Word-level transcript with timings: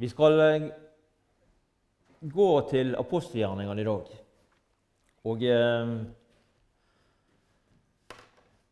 Vi 0.00 0.08
skal 0.08 0.40
eh, 0.40 0.62
gå 2.20 2.48
til 2.70 2.94
apostelgjerningene 2.96 3.82
i 3.82 3.84
dag. 3.84 4.06
Og 5.28 5.42
eh, 5.44 5.90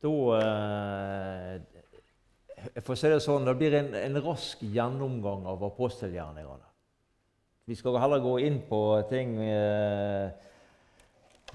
da 0.01 0.12
eh, 0.38 1.58
Jeg 2.74 2.85
får 2.87 2.96
si 2.96 3.10
det 3.12 3.21
sånn 3.21 3.44
det 3.44 3.54
blir 3.60 3.76
en, 3.76 3.92
en 3.99 4.21
rask 4.24 4.62
gjennomgang 4.64 5.44
av 5.53 5.67
apostelgjerningene. 5.69 6.64
Vi 7.69 7.76
skal 7.76 8.01
heller 8.01 8.24
gå 8.24 8.38
inn 8.49 8.63
på 8.65 8.81
ting 9.13 9.37
eh, 9.45 10.33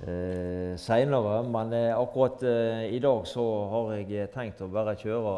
eh, 0.02 0.74
seinere, 0.80 1.44
men 1.48 1.74
eh, 1.74 2.00
akkurat 2.00 2.44
eh, 2.44 2.96
i 2.96 3.00
dag 3.04 3.28
så 3.30 3.46
har 3.72 3.94
jeg 4.00 4.30
tenkt 4.34 4.64
å 4.64 4.70
bare 4.72 4.96
kjøre 5.00 5.36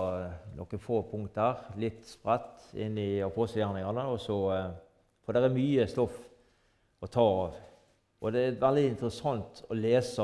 noen 0.55 0.81
få 0.81 1.01
punkter, 1.09 1.65
litt 1.81 2.05
spredt, 2.07 2.69
inn 2.79 2.97
i 3.01 3.09
apostelgjerningene. 3.25 4.07
Og 4.11 4.19
så, 4.23 4.39
eh, 4.55 4.69
for 5.25 5.35
det 5.35 5.43
er 5.43 5.55
mye 5.55 5.87
stoff 5.91 6.17
å 7.03 7.11
ta 7.11 7.25
av. 7.25 7.61
Og 8.23 8.33
det 8.33 8.45
er 8.45 8.61
veldig 8.61 8.85
interessant 8.93 9.65
å 9.69 9.77
lese. 9.77 10.23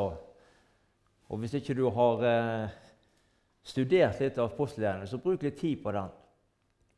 Og 1.31 1.41
hvis 1.41 1.57
ikke 1.59 1.77
du 1.77 1.85
har 1.93 2.23
eh, 2.27 2.77
studert 3.63 4.21
litt 4.23 4.39
av 4.39 4.51
apostelgjerningene, 4.51 5.09
så 5.11 5.21
bruk 5.21 5.43
litt 5.45 5.59
tid 5.59 5.81
på 5.83 5.93
den. 5.95 6.13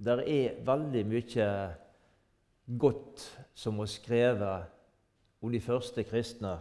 Det 0.04 0.20
er 0.28 0.62
veldig 0.66 1.04
mye 1.08 1.48
godt 2.80 3.26
som 3.56 3.78
var 3.80 3.90
skrevet 3.92 4.70
om 5.44 5.52
de 5.52 5.59
første 5.59 6.06
kristne, 6.08 6.56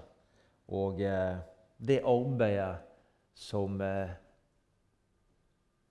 og 0.73 1.01
eh, 1.05 1.37
det 1.83 2.01
arbeidet 2.09 2.81
som 3.37 3.81
eh, 3.85 4.13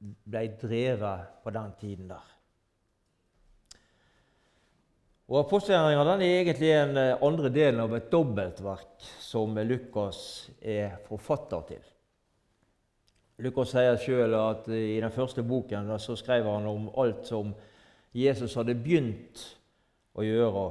ble 0.01 0.45
drevet 0.61 1.41
på 1.43 1.53
den 1.53 1.73
tiden 1.79 2.09
der. 2.09 2.27
Og 5.31 5.45
Apostelgjerningene 5.45 6.17
er 6.17 6.41
egentlig 6.41 6.73
en 6.75 6.97
eh, 6.99 7.13
andre 7.23 7.53
delen 7.53 7.85
av 7.85 7.95
et 7.95 8.09
dobbeltverk 8.11 9.07
som 9.21 9.55
Lukas 9.63 10.49
er 10.59 10.97
forfatter 11.07 11.67
til. 11.69 11.87
Lukas 13.41 13.71
sier 13.73 13.97
sjøl 13.97 14.35
at 14.37 14.67
i 14.69 14.99
den 15.01 15.13
første 15.13 15.41
boken 15.45 15.89
så 16.01 16.17
skrev 16.19 16.45
han 16.49 16.67
om 16.69 16.91
alt 17.01 17.25
som 17.29 17.55
Jesus 18.13 18.57
hadde 18.59 18.75
begynt 18.77 19.41
å 20.13 20.25
gjøre 20.25 20.67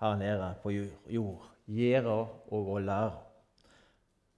her 0.00 0.18
nede 0.20 0.54
på 0.62 0.72
jord. 0.72 1.50
Gjøre 1.66 2.18
og 2.54 2.74
å 2.76 2.78
lære. 2.80 3.25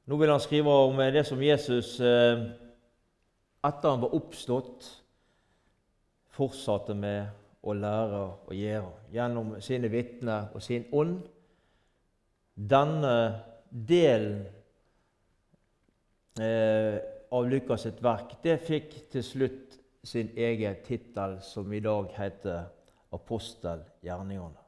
Nå 0.09 0.17
vil 0.17 0.31
han 0.33 0.41
skrive 0.41 0.73
om 0.73 0.97
det 1.13 1.21
som 1.29 1.43
Jesus 1.43 1.99
eh, 2.01 2.41
etter 3.69 3.91
han 3.91 4.01
var 4.01 4.15
oppstått, 4.17 4.87
fortsatte 6.33 6.95
med 6.97 7.27
å 7.61 7.75
lære 7.77 8.21
og 8.49 8.55
gjøre 8.57 9.11
gjennom 9.13 9.51
sine 9.61 9.91
vitner 9.93 10.47
og 10.57 10.65
sin 10.65 10.87
ånd. 10.97 11.19
Denne 12.57 13.13
delen 13.69 14.47
eh, 16.41 16.97
av 17.29 17.51
Lukas 17.53 17.85
sitt 17.85 18.01
verk 18.01 18.39
det 18.47 18.57
fikk 18.65 18.97
til 19.13 19.27
slutt 19.27 19.77
sin 20.09 20.33
egen 20.41 20.81
tittel, 20.87 21.37
som 21.45 21.69
i 21.69 21.83
dag 21.85 22.09
heter 22.17 22.65
apostelgjerningene. 23.13 24.65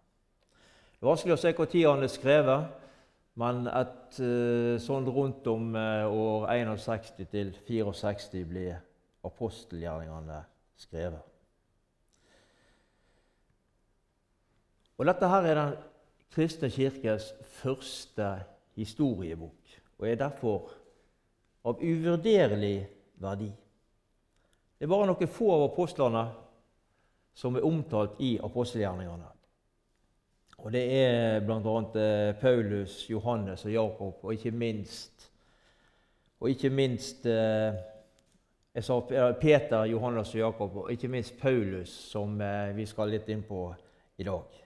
Det 1.01 1.07
er 1.07 1.13
vanskelig 1.15 1.39
å 1.39 1.41
se 1.41 1.57
når 1.57 1.89
han 1.95 2.05
er 2.05 2.13
skrevet, 2.13 2.80
men 3.41 3.65
et, 3.73 4.21
uh, 4.21 4.77
sånn 4.83 5.09
rundt 5.09 5.47
om 5.49 5.73
uh, 5.77 6.05
år 6.11 6.51
61 6.53 7.27
til 7.33 7.53
64 7.67 8.45
blir 8.49 8.81
apostelgjerningene 9.25 10.43
skrevet. 10.81 11.27
Og 15.01 15.09
Dette 15.09 15.29
her 15.33 15.47
er 15.49 15.57
den 15.57 15.77
kristne 16.35 16.69
kirkes 16.73 17.31
første 17.63 18.29
historiebok 18.77 19.77
og 20.01 20.09
er 20.09 20.21
derfor 20.21 20.69
av 21.65 21.81
uvurderlig 21.81 22.89
verdi. 23.21 23.49
Det 24.77 24.85
er 24.85 24.93
bare 24.93 25.09
noen 25.09 25.33
få 25.33 25.51
av 25.57 25.67
apostlene 25.71 26.25
som 27.37 27.57
er 27.57 27.65
omtalt 27.65 28.21
i 28.25 28.35
apostelgjerningene. 28.43 29.29
Og 30.63 30.73
Det 30.73 30.83
er 30.93 31.41
bl.a. 31.41 32.01
Eh, 32.01 32.35
Paulus, 32.41 33.11
Johannes 33.11 33.65
og 33.65 33.73
Jakob, 33.73 34.19
og 34.23 34.33
ikke 34.33 34.51
minst 34.51 35.33
og 36.41 36.51
ikke 36.51 36.71
minst 36.71 37.27
eh, 37.27 37.75
jeg 38.75 38.85
sa 38.85 39.01
Peter, 39.41 39.85
Johannes 39.85 40.35
og 40.35 40.41
Jakob, 40.41 40.77
og 40.77 40.93
ikke 40.93 41.09
minst 41.09 41.39
Paulus, 41.41 41.89
som 41.89 42.41
eh, 42.41 42.77
vi 42.77 42.87
skal 42.87 43.13
litt 43.13 43.29
inn 43.29 43.43
på 43.45 43.75
i 44.17 44.25
dag. 44.25 44.61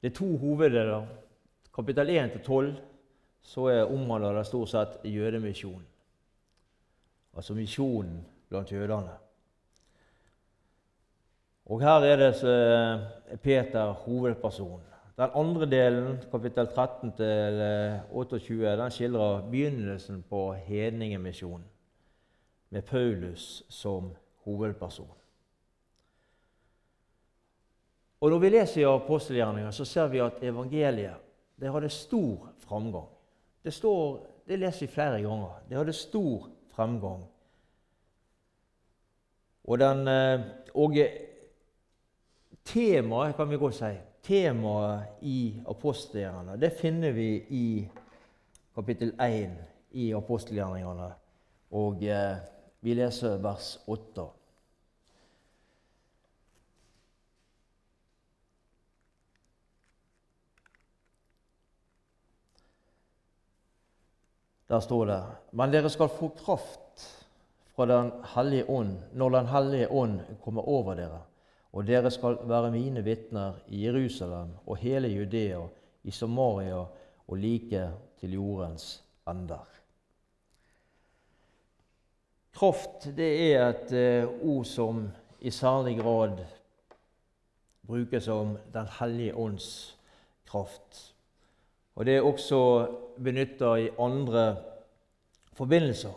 Det 0.00 0.12
er 0.12 0.16
to 0.16 0.36
hoveddeler. 0.40 1.06
Kapittel 1.74 2.10
1 2.10 2.32
til 2.32 2.44
12 2.46 2.74
så 3.42 3.66
omhandler 3.84 4.36
det 4.36 4.46
stort 4.46 4.68
sett 4.68 5.04
jødemisjonen. 5.04 5.84
Altså 7.36 7.54
misjonen 7.54 8.24
blant 8.48 8.72
jødene. 8.72 9.16
Og 11.70 11.80
her 11.80 12.02
er 12.02 12.16
det 12.16 13.38
Peter 13.42 13.92
hovedperson. 13.92 14.80
Den 15.16 15.30
andre 15.34 15.66
delen, 15.70 16.18
kapittel 16.30 16.66
13 16.66 17.12
28, 18.10 18.72
eh, 18.72 18.78
den 18.78 18.90
skildrer 18.90 19.50
begynnelsen 19.50 20.24
på 20.28 20.52
hedningemisjonen, 20.52 21.64
med 22.70 22.82
Paulus 22.82 23.62
som 23.68 24.10
hovedperson. 24.44 25.10
Og 28.20 28.30
Når 28.30 28.38
vi 28.38 28.48
leser 28.48 28.80
i 28.80 28.84
apostelgjerninga, 28.84 29.70
så 29.70 29.84
ser 29.84 30.06
vi 30.06 30.18
at 30.18 30.42
evangeliet 30.42 31.22
det 31.60 31.72
hadde 31.72 31.88
stor 31.88 32.48
framgang. 32.58 33.08
Det, 33.64 33.72
står, 33.72 34.26
det 34.48 34.58
leser 34.58 34.86
vi 34.86 34.92
flere 34.92 35.22
ganger. 35.22 35.62
Det 35.68 35.76
hadde 35.76 35.92
stor 35.92 36.48
fremgang. 36.74 37.24
Og, 39.64 39.78
den, 39.78 40.08
og 40.74 40.96
og 40.96 40.96
temaet, 42.72 43.36
kan 43.36 43.50
vi 43.50 43.58
godt 43.58 43.74
si, 43.74 43.90
temaet 44.22 45.22
i 45.26 45.38
apostelgjerningene, 45.68 46.58
det 46.60 46.72
finner 46.78 47.14
vi 47.16 47.30
i 47.50 47.66
kapittel 48.74 49.14
1 49.20 49.56
i 49.98 50.10
apostelgjerningene. 50.14 51.08
Og 51.70 52.02
eh, 52.02 52.36
vi 52.82 52.94
leser 52.94 53.40
vers 53.42 53.76
8. 53.86 54.26
Der 64.70 64.80
står 64.80 65.06
det 65.10 65.22
Men 65.58 65.72
dere 65.72 65.90
skal 65.90 66.08
få 66.14 66.28
kraft 66.38 67.06
fra 67.74 67.86
Den 67.90 68.12
hellige 68.34 68.70
ånd 68.70 68.94
når 69.18 69.30
Den 69.30 69.46
hellige 69.46 69.88
ånd 69.90 70.20
kommer 70.44 70.68
over 70.68 70.94
dere. 70.94 71.20
Og 71.72 71.86
dere 71.86 72.10
skal 72.10 72.38
være 72.50 72.72
mine 72.74 73.02
vitner 73.04 73.60
i 73.68 73.84
Jerusalem 73.86 74.56
og 74.66 74.76
hele 74.76 75.08
Judea, 75.08 75.60
i 76.04 76.10
Samaria 76.10 76.80
og 77.28 77.36
like 77.38 77.90
til 78.20 78.32
jordens 78.32 79.02
ender. 79.28 79.66
Kraft 82.52 83.06
det 83.16 83.52
er 83.52 83.68
et 83.68 83.92
uh, 84.24 84.48
ord 84.48 84.64
som 84.64 85.04
i 85.40 85.50
særlig 85.50 85.98
grad 86.00 86.42
brukes 87.86 88.28
om 88.28 88.58
Den 88.74 88.86
hellige 88.98 89.36
ånds 89.36 89.98
kraft. 90.46 91.14
Og 91.94 92.06
det 92.06 92.16
er 92.16 92.22
også 92.26 92.88
benytta 93.22 93.74
i 93.74 93.90
andre 93.98 94.56
forbindelser. 95.52 96.12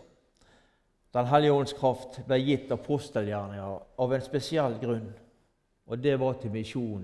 Den 1.13 1.25
hellige 1.25 1.53
ånds 1.53 1.73
kraft 1.73 2.21
ble 2.27 2.39
gitt 2.41 2.71
apostelgjerninger 2.71 3.79
av 4.01 4.13
en 4.13 4.25
spesiell 4.25 4.77
grunn, 4.81 5.11
og 5.93 5.99
det 6.01 6.15
var 6.17 6.39
til 6.41 6.49
misjon 6.49 7.03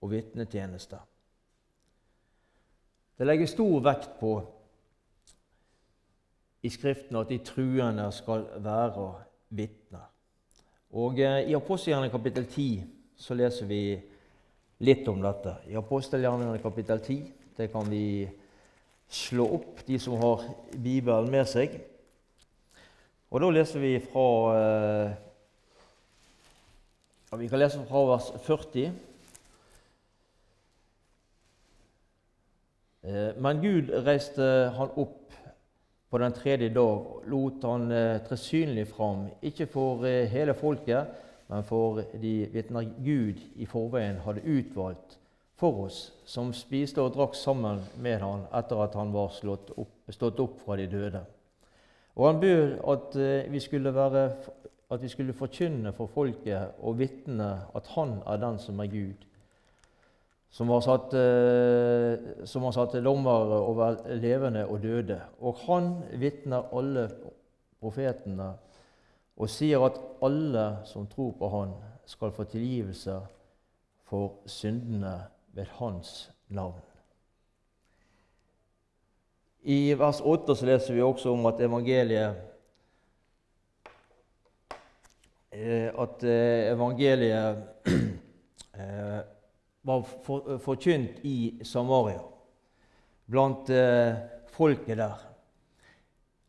og 0.00 0.10
vitnetjeneste. 0.10 0.98
Det 3.18 3.26
legges 3.26 3.50
stor 3.50 3.80
vekt 3.82 4.12
på 4.20 4.30
i 6.62 6.70
Skriften 6.70 7.18
at 7.18 7.32
de 7.32 7.40
truende 7.42 8.04
skal 8.14 8.44
være 8.62 9.08
vitner. 9.58 10.04
Og 10.94 11.18
eh, 11.18 11.48
I 11.50 11.56
apostelgjerningene 11.58 12.14
kapittel 12.14 12.46
10 12.46 12.84
så 13.18 13.34
leser 13.34 13.66
vi 13.66 13.80
litt 14.86 15.08
om 15.10 15.18
dette. 15.24 15.56
I 15.66 15.74
apostelgjerningene 15.82 16.62
kapittel 16.62 17.02
10 17.02 17.18
det 17.58 17.68
kan 17.74 17.90
vi 17.90 18.28
slå 19.10 19.48
opp, 19.58 19.82
de 19.86 19.98
som 19.98 20.14
har 20.22 20.46
Bibelen 20.78 21.30
med 21.30 21.50
seg. 21.50 21.74
Og 23.34 23.42
Da 23.42 23.50
leser 23.50 23.82
vi 23.82 23.96
fra 24.06 24.28
eh, 27.32 27.38
ja, 27.38 27.38
Vi 27.38 27.48
kan 27.48 27.58
lese 27.58 27.84
fra 27.88 28.04
vers 28.06 28.32
40. 28.46 28.92
Eh, 33.02 33.36
men 33.38 33.60
Gud 33.62 33.90
reiste 34.06 34.72
han 34.76 34.90
opp 34.96 35.32
på 36.10 36.18
den 36.18 36.32
tredje 36.32 36.68
dag 36.68 36.82
og 36.82 37.24
lot 37.26 37.64
han 37.64 37.90
eh, 37.90 38.20
tre 38.26 38.36
synlig 38.36 38.88
fram, 38.88 39.30
ikke 39.42 39.66
for 39.66 40.04
hele 40.04 40.54
folket, 40.54 41.06
men 41.48 41.64
for 41.64 42.02
de 42.20 42.48
vitner 42.52 42.84
Gud 43.04 43.40
i 43.56 43.66
forveien 43.66 44.20
hadde 44.24 44.44
utvalgt 44.44 45.18
for 45.56 45.86
oss, 45.86 46.12
som 46.24 46.52
spiste 46.52 47.00
og 47.00 47.14
drakk 47.14 47.34
sammen 47.34 47.80
med 48.02 48.20
han 48.20 48.46
etter 48.52 48.80
at 48.82 48.94
han 48.94 49.12
var 49.12 49.32
opp, 49.46 49.90
stått 50.10 50.40
opp 50.40 50.60
fra 50.64 50.76
de 50.76 50.86
døde. 50.86 51.24
Og 52.16 52.26
han 52.26 52.40
bød 52.40 52.78
at 52.92 53.16
eh, 53.16 53.52
vi 53.52 53.60
skulle, 53.60 53.94
være, 53.94 54.30
at 54.92 55.02
vi 55.02 55.08
skulle 55.08 55.32
forkynne 55.32 55.92
for 55.96 56.10
folket 56.12 56.78
og 56.84 56.98
vitne 56.98 57.50
at 57.74 57.86
han 57.94 58.18
er 58.28 58.40
den 58.42 58.58
som 58.60 58.80
er 58.80 58.90
Gud, 58.92 59.24
som 60.52 60.68
har 60.68 60.82
satt, 60.84 61.14
eh, 61.16 62.44
som 62.44 62.66
har 62.68 62.74
satt 62.76 62.98
dommer 63.04 63.54
over 63.56 64.02
levende 64.20 64.66
og 64.66 64.82
døde. 64.82 65.20
Og 65.40 65.56
han 65.64 65.94
vitner 66.20 66.68
alle 66.76 67.06
profetene 67.80 68.52
og 69.36 69.48
sier 69.50 69.80
at 69.86 69.96
alle 70.22 70.66
som 70.84 71.08
tror 71.08 71.32
på 71.38 71.48
Han, 71.48 71.72
skal 72.06 72.32
få 72.34 72.44
tilgivelse 72.44 73.14
for 74.04 74.32
syndene 74.46 75.22
ved 75.54 75.64
Hans 75.78 76.30
navn. 76.48 76.80
I 79.62 79.94
vers 79.94 80.20
8 80.20 80.56
så 80.56 80.66
leser 80.66 80.94
vi 80.94 81.02
også 81.02 81.30
om 81.30 81.46
at 81.46 81.60
evangeliet 81.62 82.34
eh, 82.34 82.40
at 85.52 86.24
eh, 86.24 86.72
evangeliet 86.72 87.56
var 89.82 90.04
forkynt 90.58 91.20
i 91.28 91.60
Samaria, 91.64 92.22
blant 93.28 93.68
eh, 93.70 94.14
folket 94.54 94.96
der. 94.96 95.28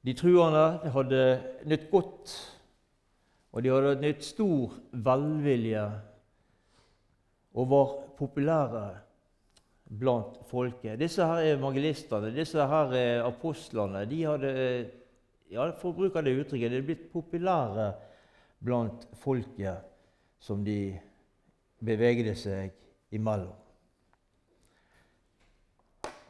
De 0.04 0.14
truende 0.16 0.92
hadde 0.94 1.24
nytt 1.68 1.90
godt, 1.92 2.32
og 3.52 3.64
de 3.64 3.72
hadde 3.72 4.00
nytt 4.02 4.24
stor 4.24 4.72
velvilje 4.92 5.84
og 7.54 7.70
var 7.70 7.92
populære 8.18 8.86
blant 10.00 10.40
folket. 10.50 10.98
Disse 11.00 11.28
her 11.28 11.44
evangelistene, 11.54 12.32
disse 12.34 12.66
her 12.72 12.96
apostlene, 13.28 14.08
de 14.10 14.24
hadde 14.26 14.56
ja, 15.52 15.68
for 15.78 15.92
å 15.92 15.98
bruke 16.00 16.24
det 16.24 16.34
uttrykket, 16.40 16.72
de 16.72 16.80
hadde 16.80 16.88
blitt 16.88 17.06
populære 17.14 17.92
blant 18.64 19.08
folket 19.20 19.84
som 20.40 20.64
de 20.64 20.94
bevegde 21.84 22.36
seg 22.40 22.72
imellom. 23.14 23.54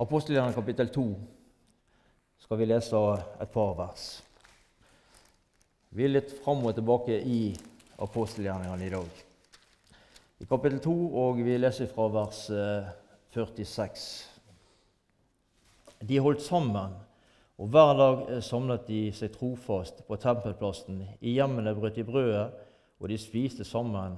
Apostelgjerningen 0.02 0.58
kapittel 0.58 0.90
2 0.92 1.06
skal 2.44 2.60
vi 2.60 2.68
lese 2.68 3.00
et 3.42 3.52
par 3.54 3.76
vers. 3.78 4.08
Vi 5.94 6.08
er 6.08 6.16
litt 6.16 6.34
fram 6.42 6.66
og 6.66 6.74
tilbake 6.74 7.20
i 7.22 7.54
apostelgjerningene 8.02 8.88
i 8.88 8.92
dag. 8.92 9.22
I 10.42 10.50
kapittel 10.50 10.82
2, 10.84 10.94
og 11.22 11.40
vi 11.46 11.56
leser 11.60 11.88
fra 11.94 12.10
vers 12.12 12.40
46. 13.32 14.08
Eh, 16.02 16.08
de 16.10 16.20
holdt 16.20 16.42
sammen, 16.44 16.98
og 17.64 17.70
hver 17.72 17.94
dag 17.96 18.22
eh, 18.28 18.42
samlet 18.44 18.88
de 18.90 19.02
seg 19.16 19.32
trofast 19.32 20.02
på 20.08 20.18
tempelplassen. 20.20 21.00
I 21.24 21.38
hjemmene 21.38 21.72
brøt 21.78 21.96
de 21.96 22.04
brødet, 22.04 22.50
og 23.00 23.08
de 23.08 23.18
spiste 23.20 23.64
sammen 23.68 24.18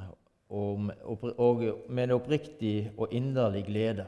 og, 0.50 0.90
og 1.38 1.62
med 1.90 2.04
en 2.04 2.16
oppriktig 2.18 2.92
og 2.98 3.14
inderlig 3.14 3.66
glede. 3.68 4.08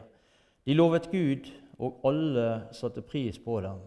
De 0.66 0.74
lovet 0.74 1.10
Gud, 1.12 1.52
og 1.78 2.02
alle 2.10 2.48
satte 2.74 3.04
pris 3.06 3.38
på 3.38 3.60
dem. 3.62 3.78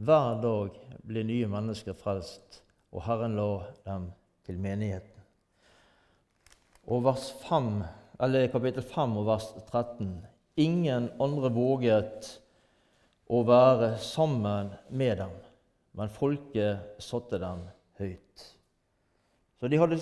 Hver 0.00 0.40
dag 0.40 0.80
ble 1.04 1.24
nye 1.26 1.48
mennesker 1.52 1.96
frelst, 1.96 2.62
og 2.92 3.04
Herren 3.04 3.36
la 3.36 3.50
dem 3.84 4.08
til 4.48 4.60
menigheten. 4.60 5.24
Og 6.88 7.04
vers 7.04 7.28
5, 7.44 7.72
eller 8.24 8.48
kapittel 8.48 8.82
5 8.82 9.16
og 9.20 9.28
vers 9.28 9.50
13. 9.68 10.14
Ingen 10.56 11.10
andre 11.20 11.52
våget 11.52 12.38
å 13.28 13.42
være 13.44 13.96
sammen 14.00 14.72
med 14.88 15.18
dem, 15.20 15.34
men 15.98 16.12
folket 16.12 17.02
satte 17.02 17.40
dem 17.42 17.66
høyt. 18.00 18.44
Så 19.58 19.68
de 19.68 19.80
hadde 19.80 19.98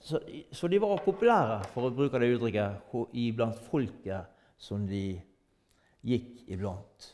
så, 0.00 0.20
så, 0.52 0.68
de 0.68 0.78
var 0.78 1.00
populære, 1.02 1.62
for 1.72 1.88
å 1.88 1.94
bruke 1.94 2.20
det 2.22 2.30
uttrykket, 2.36 2.90
iblant 3.18 3.58
folket 3.66 4.28
som 4.60 4.84
de 4.86 5.18
gikk 6.06 6.44
iblant. 6.46 7.08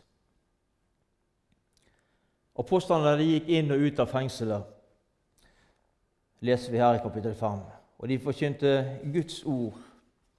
Apostlene 2.60 3.16
de 3.18 3.30
gikk 3.30 3.48
inn 3.56 3.72
og 3.74 3.86
ut 3.86 4.02
av 4.04 4.12
fengselet, 4.12 4.68
leser 6.44 6.74
vi 6.74 6.82
her 6.82 6.98
i 6.98 7.02
kapittel 7.02 7.34
5. 7.38 7.64
Og 7.98 8.10
de 8.10 8.20
forkynte 8.20 8.74
Guds 9.14 9.40
ord, 9.48 9.80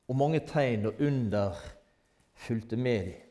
og 0.06 0.20
mange 0.20 0.44
tegn 0.46 0.86
og 0.92 1.02
under 1.02 1.58
fulgte 2.46 2.78
med 2.78 3.10
dem. 3.10 3.25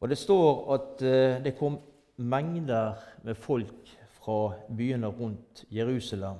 Og 0.00 0.08
det 0.08 0.18
står 0.18 0.74
at 0.74 1.02
eh, 1.02 1.44
det 1.44 1.56
kom 1.58 1.78
mengder 2.16 2.94
med 3.22 3.34
folk 3.34 3.96
fra 4.16 4.52
byene 4.76 5.06
rundt 5.06 5.64
Jerusalem 5.70 6.36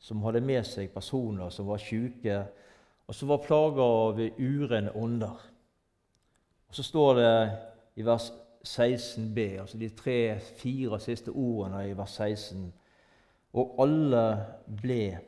som 0.00 0.22
hadde 0.24 0.40
med 0.40 0.64
seg 0.64 0.92
personer 0.94 1.52
som 1.52 1.68
var 1.68 1.80
syke, 1.80 2.38
og 3.06 3.14
som 3.14 3.28
var 3.28 3.42
plaga 3.44 3.84
av 3.84 4.20
urene 4.38 4.92
ånder. 4.96 5.40
Og 6.68 6.74
Så 6.74 6.82
står 6.82 7.14
det 7.14 7.58
i 8.00 8.06
vers 8.06 8.30
16b, 8.64 9.60
altså 9.60 9.78
de 9.78 9.88
tre-fire 9.88 11.00
siste 11.00 11.30
ordene 11.30 11.88
i 11.90 11.96
vers 11.96 12.16
16, 12.16 12.72
og 13.52 13.74
alle 13.82 14.24
ble 14.82 15.18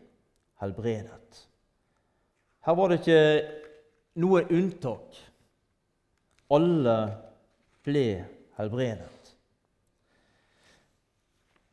helbredet. 0.63 1.49
Her 2.63 2.75
var 2.79 2.89
det 2.89 3.01
ikke 3.01 3.23
noe 4.23 4.45
unntak. 4.47 5.19
Alle 6.53 6.97
ble 7.09 7.32
helbredet. 8.57 9.35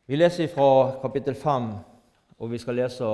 Vi 0.06 0.18
leser 0.18 0.48
fra 0.48 1.00
kapittel 1.02 1.36
5 1.36 1.70
og 2.40 2.52
vi 2.52 2.58
skal 2.58 2.80
lese 2.80 3.06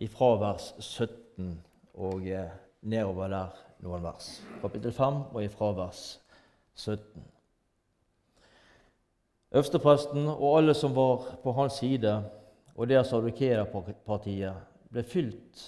ifra 0.00 0.30
vers 0.40 0.72
17 0.78 1.52
og 1.94 2.24
eh, 2.26 2.48
nedover 2.82 3.28
der 3.28 3.60
noen 3.84 4.02
vers. 4.02 4.40
Kapittel 4.62 4.92
5 4.96 5.20
og 5.30 5.44
ifra 5.44 5.70
vers 5.76 6.20
17. 6.74 7.04
Øverstepresten 9.52 10.28
og 10.28 10.58
alle 10.58 10.74
som 10.74 10.94
var 10.96 11.36
på 11.42 11.52
hans 11.52 11.80
side, 11.82 12.24
og 12.74 12.88
deres 12.88 13.12
advokerpartiet, 13.12 14.54
ble 14.90 15.02
fylt 15.02 15.64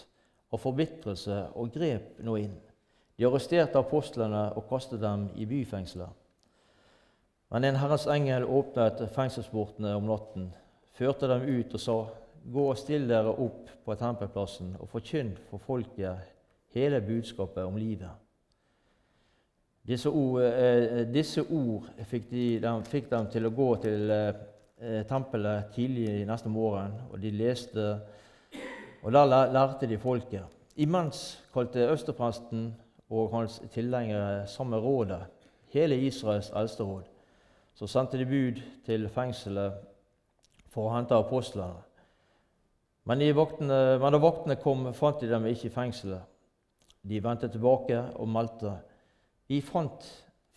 av 0.53 0.63
forbitrelse 0.63 1.39
og 1.59 1.73
grep 1.75 2.21
nå 2.23 2.37
inn. 2.41 2.55
De 3.23 3.29
arresterte 3.29 3.79
apostlene 3.79 4.49
og 4.59 4.65
kastet 4.67 4.99
dem 4.99 5.29
i 5.39 5.45
byfengselet. 5.47 6.11
Men 7.55 7.69
en 7.69 7.77
Herrens 7.79 8.09
engel 8.11 8.49
åpnet 8.51 9.05
fengselsportene 9.15 9.93
om 9.95 10.09
natten 10.11 10.49
førte 10.99 11.31
dem 11.31 11.47
ut 11.47 11.77
og 11.79 11.85
sa:" 11.85 11.97
Gå 12.43 12.65
og 12.73 12.79
still 12.81 13.07
dere 13.07 13.31
opp 13.31 13.71
på 13.85 13.95
tempelplassen 13.95 14.73
og 14.81 14.89
forkynn 14.91 15.31
for 15.47 15.63
folket 15.63 16.19
hele 16.75 16.99
budskapet 17.01 17.63
om 17.63 17.79
livet. 17.79 18.11
Disse 19.87 20.11
ord, 20.11 20.43
eh, 20.43 21.07
disse 21.15 21.47
ord 21.47 21.87
fikk, 22.03 22.29
de, 22.31 22.59
de, 22.59 22.75
fikk, 22.91 23.11
dem 23.11 23.31
til 23.31 23.47
å 23.47 23.55
gå 23.55 23.71
til 23.77 24.11
eh, 24.11 25.05
tempelet 25.07 25.71
tidlig 25.77 26.27
neste 26.27 26.51
morgen, 26.51 26.99
og 27.13 27.21
de 27.23 27.31
leste, 27.31 27.99
og 29.03 29.13
der 29.13 29.53
lærte 29.55 29.87
de 29.87 29.99
folket. 29.99 30.43
Imens 30.75 31.39
kalte 31.55 31.87
østerpresten 31.95 32.73
og 33.13 33.31
hans 33.37 33.61
tilhengere 33.73 34.47
sammen 34.49 34.81
rådet, 34.81 35.21
hele 35.73 35.99
Israels 36.01 36.51
eldste 36.57 36.85
råd. 36.85 37.05
Så 37.75 37.87
sendte 37.87 38.19
de 38.19 38.27
bud 38.27 38.61
til 38.87 39.09
fengselet 39.13 39.81
for 40.73 40.89
å 40.89 40.95
hente 40.97 41.17
apostlene. 41.17 41.81
Men, 43.05 43.25
vaktene, 43.35 43.79
men 43.99 44.15
da 44.15 44.21
vaktene 44.23 44.57
kom, 44.63 44.87
fant 44.95 45.21
de 45.21 45.29
dem 45.29 45.47
ikke 45.51 45.69
i 45.69 45.75
fengselet. 45.75 46.29
De 47.03 47.19
vendte 47.25 47.51
tilbake 47.51 47.99
og 48.15 48.29
meldte. 48.31 48.77
Vi 49.51 49.59
fant 49.65 50.07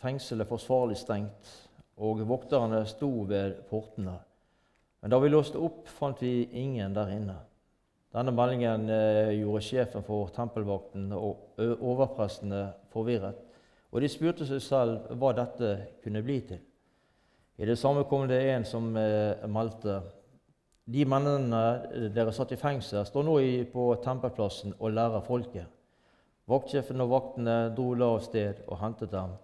fengselet 0.01 0.47
forsvarlig 0.47 0.99
stengt, 0.99 1.49
og 1.97 2.21
vokterne 2.27 2.83
sto 2.85 3.09
ved 3.27 3.63
portene. 3.69 4.19
Men 5.01 5.13
da 5.13 5.19
vi 5.21 5.31
låste 5.31 5.59
opp, 5.61 5.87
fant 5.89 6.21
vi 6.21 6.45
ingen 6.61 6.93
der 6.93 7.11
inne. 7.15 7.39
Denne 8.15 8.31
meldingen 8.31 8.87
eh, 8.87 9.33
gjorde 9.41 9.63
sjefen 9.65 10.03
for 10.07 10.29
tempelvakten 10.31 11.09
og 11.17 11.59
overprestene 11.59 12.69
forvirret, 12.93 13.41
og 13.91 13.99
de 13.99 14.11
spurte 14.11 14.47
seg 14.47 14.61
selv 14.63 15.09
hva 15.19 15.33
dette 15.35 15.71
kunne 16.03 16.23
bli 16.23 16.37
til. 16.47 16.61
I 17.59 17.67
det 17.67 17.75
samme 17.79 18.05
kom 18.07 18.23
det 18.27 18.39
en 18.53 18.67
som 18.67 18.87
eh, 18.99 19.43
meldte 19.51 19.99
de 20.85 21.03
mennene 21.11 21.61
eh, 21.91 22.07
dere 22.15 22.31
satt 22.35 22.53
i 22.55 22.59
fengsel, 22.61 23.03
står 23.07 23.27
nå 23.27 23.35
på 23.73 23.89
tempelplassen 24.03 24.77
og 24.79 24.95
lærer 24.95 25.25
folket. 25.25 25.67
Vaktsjefen 26.47 27.03
og 27.03 27.11
vaktene 27.11 27.57
dro 27.75 27.89
la 27.97 28.13
av 28.15 28.23
sted 28.23 28.63
og 28.67 28.79
hentet 28.79 29.11
dem, 29.11 29.35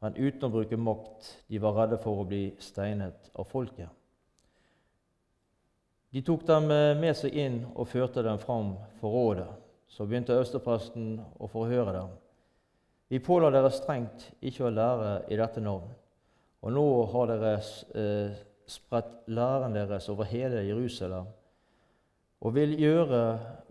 men 0.00 0.16
uten 0.16 0.48
å 0.48 0.52
bruke 0.56 0.78
makt. 0.78 1.32
De 1.50 1.60
var 1.60 1.76
redde 1.82 2.00
for 2.00 2.22
å 2.22 2.28
bli 2.28 2.46
steinet 2.62 3.32
av 3.34 3.48
folket. 3.50 3.90
De 6.14 6.22
tok 6.22 6.46
dem 6.46 6.70
eh, 6.70 6.94
med 6.98 7.16
seg 7.18 7.34
inn 7.36 7.62
og 7.74 7.88
førte 7.90 8.24
dem 8.24 8.38
fram 8.42 8.74
for 9.00 9.14
rådet. 9.14 9.48
Så 9.88 10.06
begynte 10.06 10.34
øverstepresten 10.34 11.16
å 11.38 11.48
forhøre 11.50 11.94
dem. 11.94 12.14
Vi 13.08 13.22
påla 13.22 13.52
dere 13.54 13.70
strengt 13.70 14.30
ikke 14.42 14.66
å 14.66 14.74
lære 14.74 15.10
i 15.30 15.38
dette 15.38 15.62
navn, 15.62 15.92
og 16.66 16.72
nå 16.74 16.86
har 17.12 17.30
dere 17.30 17.52
eh, 17.94 18.38
spredt 18.66 19.28
læren 19.30 19.76
deres 19.76 20.08
over 20.10 20.26
hele 20.26 20.64
Jerusalem 20.66 21.28
og 22.40 22.54
vil 22.54 22.74
gjøre 22.78 23.20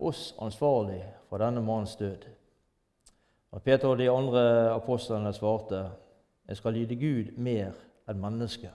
oss 0.02 0.32
ansvarlig 0.42 1.02
for 1.28 1.40
denne 1.40 1.62
mannens 1.64 1.96
død. 2.00 2.24
Og 3.54 3.62
Peter 3.62 3.88
og 3.88 4.00
de 4.00 4.08
andre 4.10 4.42
apostlene 4.74 5.32
svarte, 5.32 5.84
jeg 6.48 6.56
skal 6.56 6.74
lyde 6.76 6.98
Gud 7.00 7.36
mer 7.36 7.76
enn 8.08 8.20
mennesker. 8.20 8.74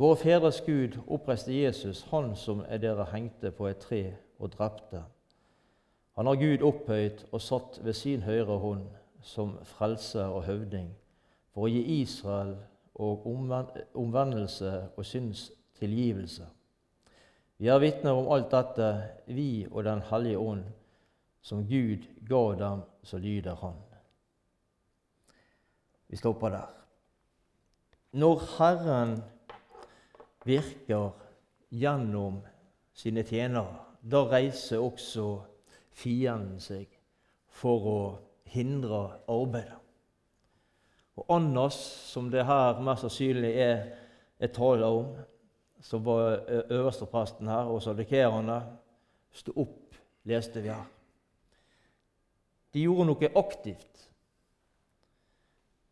Våre 0.00 0.16
fedres 0.16 0.62
Gud 0.64 0.94
oppreiste 1.12 1.52
Jesus, 1.52 2.06
han 2.08 2.30
som 2.36 2.62
er 2.64 2.78
dere 2.80 3.04
hengte 3.10 3.50
på 3.52 3.66
et 3.68 3.82
tre 3.82 4.14
og 4.40 4.48
drepte. 4.54 5.02
Han 6.16 6.26
har 6.26 6.38
Gud 6.40 6.62
opphøyt 6.64 7.26
og 7.28 7.42
satt 7.44 7.76
ved 7.84 7.92
sin 7.92 8.22
høyre 8.24 8.56
hånd 8.62 8.86
som 9.20 9.58
frelse 9.68 10.22
og 10.24 10.46
høvding, 10.46 10.86
for 11.52 11.66
å 11.66 11.68
gi 11.68 11.82
Israel 11.98 12.54
og 12.94 13.26
omvendelse 13.28 14.70
og 14.96 15.04
syns 15.04 15.50
tilgivelse. 15.76 16.46
Vi 17.60 17.68
er 17.68 17.82
vitner 17.82 18.16
om 18.16 18.30
alt 18.32 18.48
dette, 18.54 18.86
vi 19.26 19.66
og 19.70 19.84
Den 19.84 20.00
hellige 20.08 20.38
ånd, 20.38 20.62
som 21.42 21.66
Gud 21.68 22.06
ga 22.28 22.40
dem, 22.56 22.80
så 23.02 23.18
lyder 23.18 23.60
Han. 23.60 23.76
Vi 26.08 26.16
stopper 26.16 26.48
der. 26.48 26.72
Når 28.12 28.40
Herren 28.56 29.14
virker 30.44 31.10
gjennom 31.70 32.40
sine 32.96 33.24
tjenere, 33.26 33.76
da 34.00 34.24
reiser 34.30 34.80
også 34.80 35.26
fienden 35.92 36.60
seg 36.62 36.88
for 37.60 37.86
å 37.90 38.00
hindre 38.50 39.02
arbeidet. 39.30 39.76
Og 41.20 41.26
Annas, 41.36 41.76
som 42.08 42.30
det 42.32 42.46
her 42.48 42.80
mest 42.80 43.04
sannsynlig 43.04 43.50
er, 43.60 43.82
er 44.40 44.52
tale 44.56 44.88
om, 44.88 45.10
som 45.84 46.04
var 46.04 46.40
øverstepresten 46.72 47.48
her, 47.48 47.68
og 47.68 47.82
sadukerene, 47.84 48.56
sto 49.32 49.52
opp, 49.60 49.98
leste 50.24 50.62
vi 50.64 50.72
her. 50.72 50.86
De 52.72 52.86
gjorde 52.86 53.08
noe 53.10 53.30
aktivt. 53.36 54.06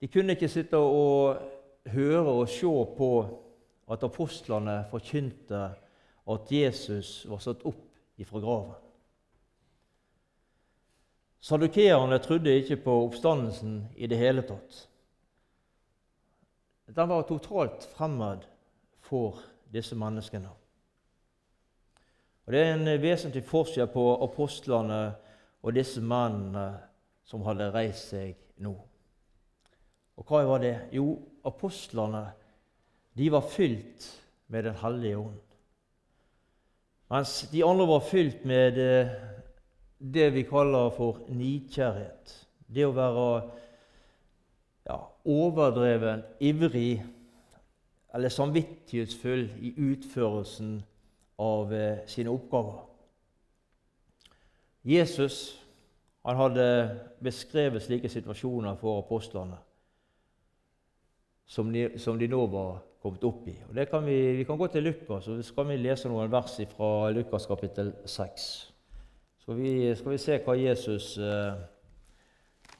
De 0.00 0.08
kunne 0.08 0.36
ikke 0.36 0.48
sitte 0.48 0.78
og 0.78 1.42
høre 1.90 2.34
og 2.40 2.48
se 2.48 2.72
på 2.96 3.10
at 3.90 4.04
apostlene 4.04 4.82
forkynte 4.90 5.62
at 6.28 6.52
Jesus 6.52 7.22
var 7.28 7.40
satt 7.40 7.64
opp 7.68 7.84
ifra 8.20 8.40
graven. 8.40 8.76
Sadukeerne 11.40 12.18
trodde 12.18 12.56
ikke 12.58 12.76
på 12.84 12.94
oppstandelsen 13.06 13.86
i 13.96 14.06
det 14.10 14.18
hele 14.18 14.42
tatt. 14.42 14.88
Den 16.96 17.08
var 17.08 17.22
totalt 17.28 17.84
fremmed 17.96 18.44
for 19.00 19.38
disse 19.72 19.96
menneskene. 19.96 20.50
Og 22.46 22.52
Det 22.52 22.60
er 22.60 22.74
en 22.74 23.02
vesentlig 23.02 23.44
forskjell 23.44 23.90
på 23.92 24.04
apostlene 24.24 25.14
og 25.62 25.74
disse 25.76 26.00
mennene 26.00 26.78
som 27.28 27.44
hadde 27.44 27.72
reist 27.74 28.14
seg 28.14 28.38
nå. 28.64 28.72
Og 30.16 30.24
hva 30.26 30.40
var 30.48 30.62
det? 30.64 30.74
Jo, 30.96 31.12
apostlene 31.44 32.24
de 33.18 33.30
var 33.32 33.40
fylt 33.40 34.08
med 34.46 34.64
Den 34.64 34.74
hellige 34.74 35.16
ånd. 35.18 35.40
Mens 37.10 37.48
de 37.52 37.64
andre 37.64 37.86
var 37.88 38.00
fylt 38.00 38.44
med 38.44 38.78
eh, 38.78 39.10
det 39.98 40.30
vi 40.34 40.42
kaller 40.42 40.90
for 40.96 41.22
nidkjærhet. 41.28 42.34
Det 42.68 42.84
å 42.86 42.92
være 42.96 43.28
ja, 44.86 44.98
overdreven, 45.24 46.22
ivrig 46.40 47.00
eller 48.14 48.32
samvittighetsfull 48.32 49.48
i 49.64 49.72
utførelsen 49.88 50.76
av 51.38 51.72
eh, 51.72 52.04
sine 52.06 52.30
oppgaver. 52.30 52.84
Jesus 54.84 55.56
han 56.28 56.36
hadde 56.36 56.68
beskrevet 57.24 57.82
slike 57.82 58.08
situasjoner 58.12 58.76
for 58.76 59.00
apostlene 59.00 59.56
som 61.48 61.72
de, 61.72 61.86
som 61.96 62.18
de 62.20 62.28
nå 62.28 62.42
var 62.52 62.82
kommet 63.02 63.24
opp 63.24 63.46
i. 63.48 63.54
Og 63.68 63.78
kan 63.90 64.06
vi, 64.06 64.16
vi, 64.36 64.44
kan 64.44 64.58
gå 64.58 64.66
til 64.66 64.82
Lukas, 64.82 65.28
og 65.28 65.38
så 65.38 65.42
skal 65.42 65.68
vi 65.68 65.76
lese 65.76 66.08
noen 66.08 66.32
vers 66.32 66.58
fra 66.72 67.10
Lukas 67.10 67.46
kapittel 67.46 67.92
6. 68.04 68.48
Så 69.44 69.54
vi, 69.54 69.94
skal 69.96 70.12
vi 70.12 70.18
se 70.18 70.38
hva 70.44 70.56
Jesus 70.58 71.14
eh, 71.18 71.60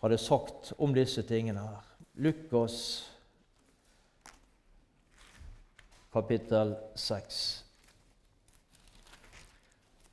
hadde 0.02 0.18
sagt 0.18 0.72
om 0.78 0.94
disse 0.94 1.22
tingene 1.22 1.62
her. 1.64 1.86
Lukas 2.14 2.76
kapittel 6.12 6.74
6. 6.94 7.64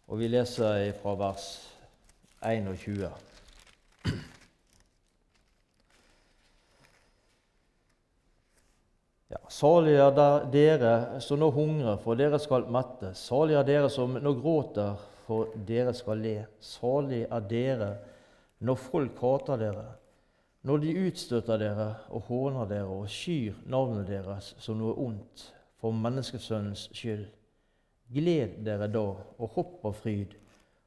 Og 0.08 0.20
vi 0.20 0.28
leser 0.30 0.94
fra 1.02 1.16
vers 1.18 1.50
21. 2.46 3.10
Ja, 9.36 9.50
Salig 9.52 9.98
er 10.00 10.46
dere 10.48 11.20
som 11.20 11.42
nå 11.42 11.50
hungrer, 11.52 11.98
for 12.00 12.16
dere 12.16 12.40
skal 12.40 12.70
mette. 12.72 13.12
Salig 13.20 13.58
er 13.60 13.68
dere 13.68 13.90
som 13.92 14.14
nå 14.16 14.32
gråter, 14.40 14.96
for 15.26 15.52
dere 15.68 15.92
skal 15.98 16.22
le. 16.24 16.36
Salig 16.64 17.26
er 17.28 17.44
dere 17.50 17.90
når 18.64 18.80
folk 18.80 19.20
hater 19.20 19.60
dere, 19.60 19.86
når 20.64 20.82
de 20.86 20.96
utstøter 21.10 21.60
dere 21.60 21.90
og 22.16 22.30
håner 22.30 22.70
dere 22.70 22.88
og 22.96 23.12
skyr 23.12 23.60
navnet 23.68 24.08
deres 24.08 24.54
som 24.64 24.80
noe 24.80 24.96
ondt 25.04 25.50
for 25.84 25.92
menneskesønnens 25.92 26.88
skyld. 26.96 27.28
Gled 28.16 28.62
dere 28.64 28.88
da 28.88 29.04
og 29.12 29.58
hopp 29.58 29.90
av 29.92 30.00
fryd, 30.00 30.38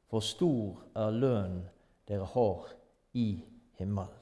for 0.09 0.25
stor 0.25 0.87
er 0.97 1.13
lønnen 1.13 1.67
dere 2.09 2.25
har 2.33 2.73
i 3.13 3.29
himmelen. 3.77 4.18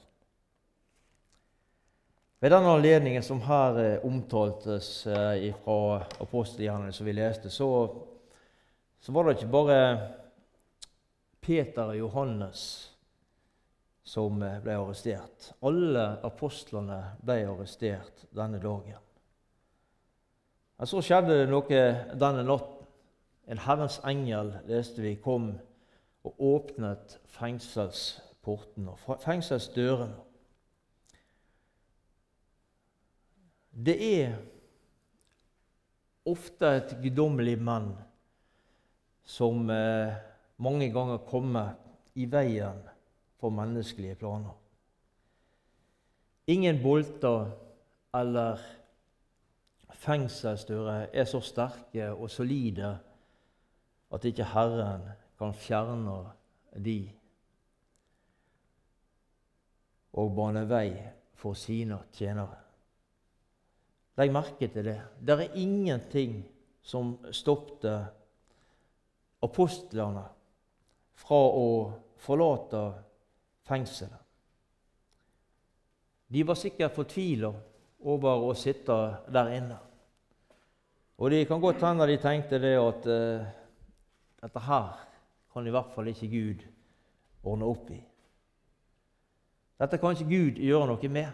Ved 2.40 2.50
den 2.50 2.66
anledningen 2.66 3.22
som 3.22 3.40
her 3.42 3.78
eh, 3.82 4.04
omtaltes 4.06 5.06
eh, 5.06 5.54
fra 5.64 6.04
apostelgjerningene, 6.22 6.92
som 6.92 7.06
vi 7.06 7.12
leste, 7.12 7.50
så, 7.50 7.88
så, 9.00 9.12
var 9.12 9.26
det 9.26 9.32
ikke 9.34 9.50
bare 9.50 9.78
Peter 11.40 11.90
og 11.90 11.98
Johannes 11.98 12.62
som 14.06 14.38
eh, 14.42 14.60
ble 14.62 14.76
arrestert. 14.78 15.48
Alle 15.66 16.04
apostlene 16.22 17.00
ble 17.26 17.40
arrestert 17.48 18.22
denne 18.30 18.62
dagen. 18.62 19.02
Men 20.78 20.86
så 20.86 21.02
skjedde 21.02 21.40
det 21.40 21.50
noe 21.50 21.82
denne 22.14 22.46
natten. 22.46 22.86
En 23.50 23.64
Herrens 23.64 23.98
engel, 24.06 24.52
leste 24.68 25.02
vi, 25.02 25.16
kom 25.18 25.56
og 26.22 26.38
åpnet 26.38 27.18
fengselsportene 27.34 28.94
fengselsdørene. 29.24 30.27
Det 33.78 33.94
er 34.22 34.32
ofte 36.26 36.70
et 36.80 36.96
guddommelig 37.02 37.54
mann 37.62 37.92
som 39.28 39.70
eh, 39.70 40.16
mange 40.58 40.88
ganger 40.90 41.22
kommer 41.28 41.76
i 42.18 42.26
veien 42.26 42.80
for 43.38 43.54
menneskelige 43.54 44.18
planer. 44.18 44.56
Ingen 46.50 46.82
bolter 46.82 47.52
eller 48.18 48.58
fengselsdører 49.94 51.08
er 51.12 51.28
så 51.28 51.40
sterke 51.44 52.10
og 52.10 52.30
solide 52.34 52.96
at 54.10 54.24
ikke 54.24 54.50
Herren 54.56 55.06
kan 55.38 55.54
fjerne 55.54 56.18
de 56.74 57.00
og 60.18 60.32
bane 60.34 60.64
vei 60.66 60.88
for 61.38 61.54
sine 61.54 62.00
tjenere. 62.16 62.67
Legg 64.18 64.32
merke 64.34 64.66
til 64.66 64.84
det. 64.84 64.98
Det 65.22 65.34
er 65.34 65.58
ingenting 65.60 66.40
som 66.82 67.16
stoppet 67.30 68.08
apostlene 69.44 70.24
fra 71.18 71.38
å 71.54 71.68
forlate 72.18 72.82
fengselet. 73.68 74.24
De 76.28 76.42
var 76.44 76.58
sikkert 76.60 76.96
fortvila 76.96 77.52
over 78.04 78.48
å 78.48 78.56
sitte 78.58 78.96
der 79.32 79.52
inne. 79.54 79.78
Og 81.18 81.32
det 81.32 81.46
kan 81.48 81.62
godt 81.62 81.82
hende 81.82 82.06
de 82.06 82.18
tenkte 82.22 82.60
det 82.62 82.74
at 82.78 83.06
uh, 83.10 83.46
dette 84.42 84.64
her 84.66 84.90
kan 85.52 85.66
i 85.66 85.72
hvert 85.74 85.94
fall 85.94 86.10
ikke 86.10 86.28
Gud 86.30 86.62
ordne 87.42 87.66
opp 87.66 87.88
i. 87.90 87.98
Dette 89.78 89.98
kan 89.98 90.14
ikke 90.14 90.30
Gud 90.30 90.60
gjøre 90.62 90.90
noe 90.90 91.10
med. 91.10 91.32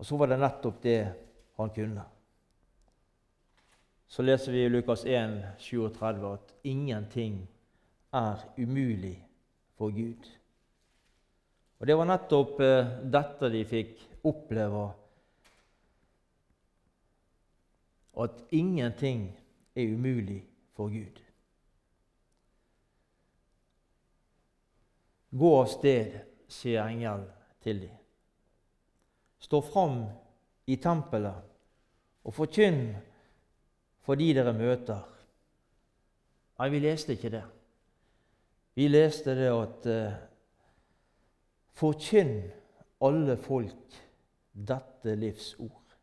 Og 0.00 0.06
så 0.06 0.16
var 0.16 0.30
det 0.32 0.40
nettopp 0.40 0.80
det 0.82 1.00
han 1.60 1.70
kunne. 1.76 2.04
så 4.10 4.22
leser 4.22 4.52
vi 4.52 4.64
i 4.64 4.68
Lukas 4.68 5.04
1, 5.04 5.42
37 5.58 6.32
at 6.32 6.54
ingenting 6.62 7.48
er 8.12 8.40
umulig 8.56 9.28
for 9.76 9.90
Gud. 9.90 10.24
Og 11.78 11.86
Det 11.86 11.96
var 11.96 12.08
nettopp 12.08 12.60
eh, 12.60 12.88
dette 13.12 13.52
de 13.52 13.60
fikk 13.64 14.02
oppleve. 14.24 14.88
At 18.24 18.42
ingenting 18.50 19.28
er 19.76 19.94
umulig 19.94 20.42
for 20.76 20.88
Gud. 20.88 21.22
Gå 25.30 25.54
av 25.60 25.70
sted, 25.70 26.20
sier 26.48 26.82
engelen 26.82 27.28
til 27.62 27.84
dem. 27.86 27.99
Stå 29.40 29.60
fram 29.64 30.02
i 30.70 30.76
tempelet 30.76 31.46
og 32.24 32.34
forkynn 32.36 32.82
for 34.04 34.20
de 34.20 34.28
dere 34.36 34.52
møter. 34.56 35.00
Nei, 36.60 36.68
vi 36.72 36.82
leste 36.84 37.16
ikke 37.16 37.32
det. 37.32 37.44
Vi 38.76 38.88
leste 38.88 39.34
det 39.36 39.48
at 39.52 39.86
eh, 39.90 40.18
Forkynn 41.80 42.42
alle 43.00 43.36
folk 43.40 44.00
dette 44.52 45.14
livs 45.16 45.54
ord. 45.58 45.94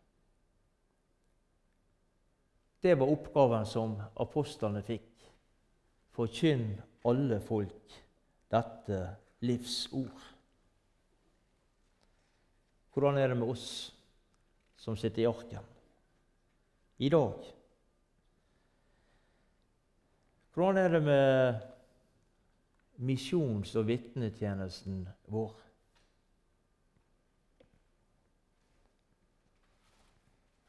Det 2.81 2.95
var 2.97 3.11
oppgaven 3.13 3.65
som 3.69 3.93
apostlene 4.17 4.81
fikk. 4.85 5.11
Forkynn 6.17 6.71
alle 7.05 7.37
folk 7.45 7.97
dette 8.49 9.01
livs 9.45 9.83
ord. 9.93 10.25
Hvordan 12.97 13.17
er 13.21 13.27
det 13.29 13.35
med 13.37 13.51
oss 13.53 13.93
som 14.81 14.95
sitter 14.97 15.21
i 15.21 15.25
arken 15.29 15.65
i 16.97 17.09
dag? 17.13 17.43
Hvordan 20.55 20.77
er 20.81 20.89
det 20.89 21.01
med 21.05 21.59
misjons- 23.05 23.75
og 23.77 23.85
vitnetjenesten 23.85 25.03
vår? 25.29 25.51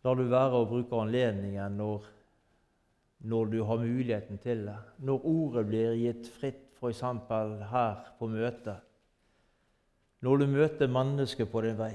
Lar 0.05 0.21
du 0.21 0.27
være 0.29 0.61
å 0.61 0.67
bruke 0.69 1.01
anledningen 1.01 1.81
når, 1.81 2.05
når, 3.25 3.49
du 3.55 3.63
har 3.71 3.81
muligheten 3.81 4.37
til 4.45 4.67
det? 4.69 4.77
Når 5.01 5.25
ordet 5.33 5.65
blir 5.73 5.97
gitt 5.97 6.29
fritt, 6.37 6.77
f.eks. 6.77 7.01
her 7.73 8.05
på 8.21 8.29
møtet? 8.29 8.85
Når 10.21 10.45
du 10.45 10.47
møter 10.59 10.93
mennesker 10.93 11.49
på 11.49 11.65
din 11.65 11.81
vei? 11.81 11.95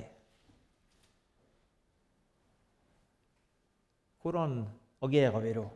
Hvordan 4.24 4.62
agerer 5.04 5.42
vi 5.44 5.54
da? 5.54 5.70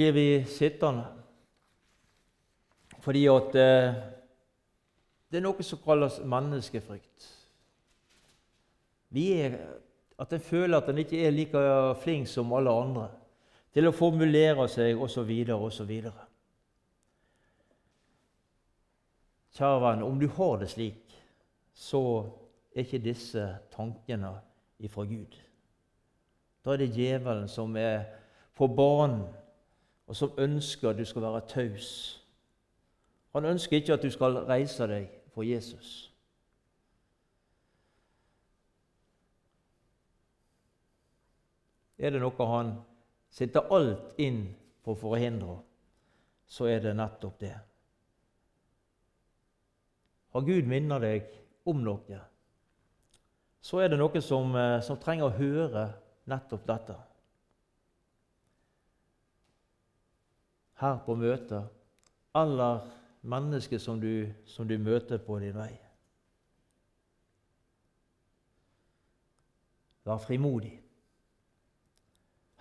blir 0.00 0.12
vi 0.12 0.44
sittende. 0.44 1.04
Fordi 3.00 3.26
at 3.28 3.54
eh, 3.54 3.98
det 5.28 5.38
er 5.38 5.44
noe 5.44 5.64
som 5.64 5.80
kalles 5.84 6.20
menneskefrykt. 6.24 7.26
Vi 9.12 9.26
er, 9.42 9.58
at 10.16 10.32
en 10.32 10.40
føler 10.40 10.78
at 10.78 10.88
en 10.88 11.02
ikke 11.02 11.20
er 11.26 11.34
like 11.34 11.64
flink 12.00 12.28
som 12.28 12.52
alle 12.56 12.72
andre 12.72 13.08
til 13.74 13.90
å 13.90 13.94
formulere 13.94 14.64
seg 14.72 14.96
osv. 14.96 15.30
osv. 15.52 15.92
Kjære 19.52 19.82
venn, 19.84 20.06
om 20.06 20.16
du 20.18 20.28
har 20.32 20.56
det 20.62 20.70
slik, 20.72 21.16
så 21.74 22.02
er 22.74 22.84
ikke 22.84 23.02
disse 23.02 23.44
tankene 23.72 24.32
ifra 24.78 25.04
Gud. 25.04 25.36
Da 26.64 26.72
er 26.72 26.76
det 26.76 26.94
djevelen 26.94 27.48
som 27.48 27.76
er 27.76 28.04
på 28.54 28.66
banen 28.66 29.24
og 30.06 30.16
som 30.16 30.32
ønsker 30.38 30.90
at 30.90 30.98
du 30.98 31.04
skal 31.04 31.22
være 31.22 31.40
taus. 31.48 31.88
Han 33.32 33.44
ønsker 33.44 33.76
ikke 33.76 33.92
at 33.92 34.02
du 34.02 34.10
skal 34.10 34.38
reise 34.48 34.86
deg 34.90 35.10
for 35.30 35.46
Jesus. 35.46 36.10
Er 41.98 42.10
det 42.10 42.22
noe 42.22 42.46
han 42.48 42.72
sitter 43.30 43.70
alt 43.70 44.18
inn 44.18 44.42
for 44.82 44.96
å 44.96 45.00
forhindre, 45.00 45.58
så 46.48 46.66
er 46.72 46.80
det 46.82 46.96
nettopp 46.96 47.38
det. 47.40 47.54
Har 50.34 50.46
Gud 50.46 50.66
minnet 50.70 51.04
deg 51.04 51.28
om 51.68 51.82
noe, 51.84 52.20
så 53.60 53.82
er 53.82 53.92
det 53.92 53.98
noe 54.00 54.20
som, 54.24 54.56
eh, 54.56 54.80
som 54.82 54.98
trenger 54.98 55.28
å 55.28 55.36
høre 55.36 55.86
nettopp 56.30 56.66
dette. 56.66 56.96
her 60.80 60.98
på 61.04 61.14
møtet, 61.14 61.68
eller 62.34 62.86
mennesker 63.20 63.78
som 63.78 64.00
som 64.46 64.68
du 64.68 64.78
møter 64.78 65.18
på 65.18 65.38
din 65.38 65.56
vei. 65.56 65.72
Vær 70.04 70.22
frimodig. 70.24 70.78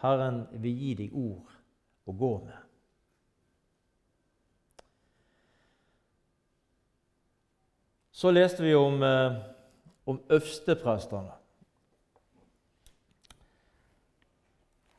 Herren 0.03 0.47
vil 0.51 0.75
gi 0.75 0.95
deg 0.95 1.15
ord 1.15 1.53
å 2.07 2.15
gå 2.15 2.33
med. 2.43 2.57
Så 8.11 8.31
leste 8.35 8.63
vi 8.63 8.75
om, 8.75 9.03
eh, 9.03 9.39
om 10.09 10.21
øversteprestene. 10.29 11.31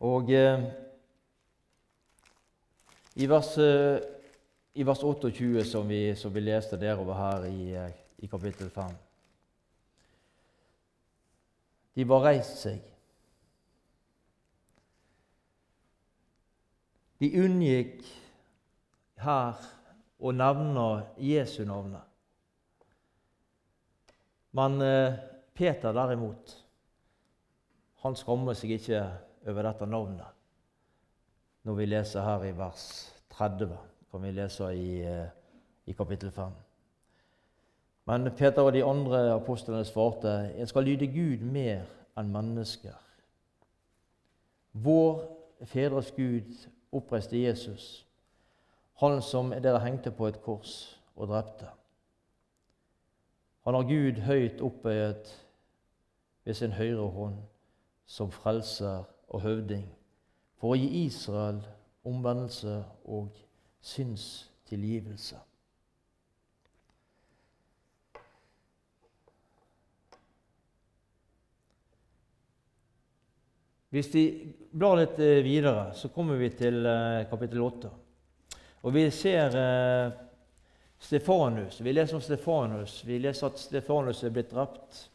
Og 0.01 0.31
eh, 0.31 0.63
i 3.17 3.27
vers, 3.29 3.59
eh, 3.59 3.99
i 4.75 4.87
vers 4.87 5.03
28, 5.03 5.65
som 5.65 5.89
vi, 5.89 6.15
som 6.17 6.35
vi, 6.35 6.41
leste 6.41 6.79
derover 6.81 7.15
her 7.15 7.45
i, 7.45 7.73
eh, 7.75 7.91
i 8.19 8.27
kapittel 8.27 8.71
5 8.71 8.95
De 11.95 12.07
var 12.09 12.23
reist 12.25 12.63
seg. 12.63 12.79
De 17.21 17.33
unngikk 17.43 18.07
her 19.21 19.67
å 20.23 20.33
nevne 20.33 20.87
Jesu 21.19 21.65
navnet. 21.67 22.10
Men 24.57 24.83
eh, 24.83 25.19
Peter 25.55 25.95
derimot, 25.95 26.57
han 28.03 28.17
skammer 28.17 28.57
seg 28.57 28.79
ikke 28.79 29.05
over 29.49 29.67
dette 29.69 29.89
navnet 29.89 30.37
når 31.69 31.77
vi 31.77 31.87
leser 31.91 32.25
her 32.25 32.45
i 32.49 32.55
vers 32.57 32.85
30, 33.35 33.75
kan 34.11 34.23
vi 34.25 34.31
lese 34.33 34.71
i, 34.73 35.01
eh, 35.05 35.27
i 35.87 35.93
kapittel 35.93 36.31
5. 36.33 36.55
Men 38.09 38.31
Peter 38.37 38.63
og 38.63 38.73
de 38.73 38.85
andre 38.85 39.35
apostlene 39.35 39.85
svarte, 39.85 40.29
'Jeg 40.57 40.69
skal 40.69 40.85
lyde 40.85 41.07
Gud 41.07 41.45
mer 41.45 41.85
enn 42.19 42.33
mennesker. 42.33 42.97
Vår 44.73 45.37
fedres 45.65 46.11
Gud 46.11 46.69
oppreiste 46.93 47.43
Jesus, 47.43 48.07
han 48.95 49.23
som 49.23 49.51
dere 49.51 49.81
hengte 49.81 50.11
på 50.11 50.27
et 50.27 50.43
kors 50.43 51.01
og 51.17 51.29
drepte. 51.29 51.67
Han 53.65 53.75
har 53.75 53.83
Gud 53.83 54.21
høyt 54.25 54.61
oppøyet 54.65 55.33
ved 56.45 56.55
sin 56.55 56.73
høyre 56.73 57.11
hånd, 57.13 57.37
som 58.07 58.31
frelser 58.33 59.05
og 59.29 59.45
høvding 59.45 59.87
for 60.61 60.75
å 60.75 60.81
gi 60.81 61.05
Israel 61.05 61.61
omvendelse 62.05 62.81
og 63.05 63.37
synstilgivelse. 63.81 65.39
Hvis 73.91 74.11
vi 74.15 74.25
blar 74.71 75.01
litt 75.01 75.17
eh, 75.19 75.41
videre, 75.43 75.89
så 75.99 76.13
kommer 76.15 76.39
vi 76.39 76.53
til 76.55 76.85
eh, 76.87 77.25
kapittel 77.31 77.65
8. 77.65 77.89
Og 78.87 78.95
vi 78.95 79.09
ser 79.11 79.57
eh, 79.59 80.13
Stefanus. 81.01 81.81
Vi 81.81 81.93
leser 81.93 82.15
om 82.15 82.21
Stefanus. 82.21 83.05
Vi 83.05 83.19
leser 83.19 83.49
at 83.49 83.59
Stefanus 83.59 84.23
er 84.25 84.35
blitt 84.35 84.53
drept. 84.53 85.07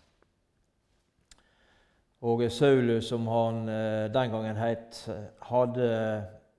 Og 2.26 2.42
Saulus, 2.52 3.06
som 3.12 3.28
han 3.30 3.70
eh, 3.70 4.08
den 4.14 4.32
gangen 4.34 4.58
het, 4.58 5.04
hadde 5.46 5.90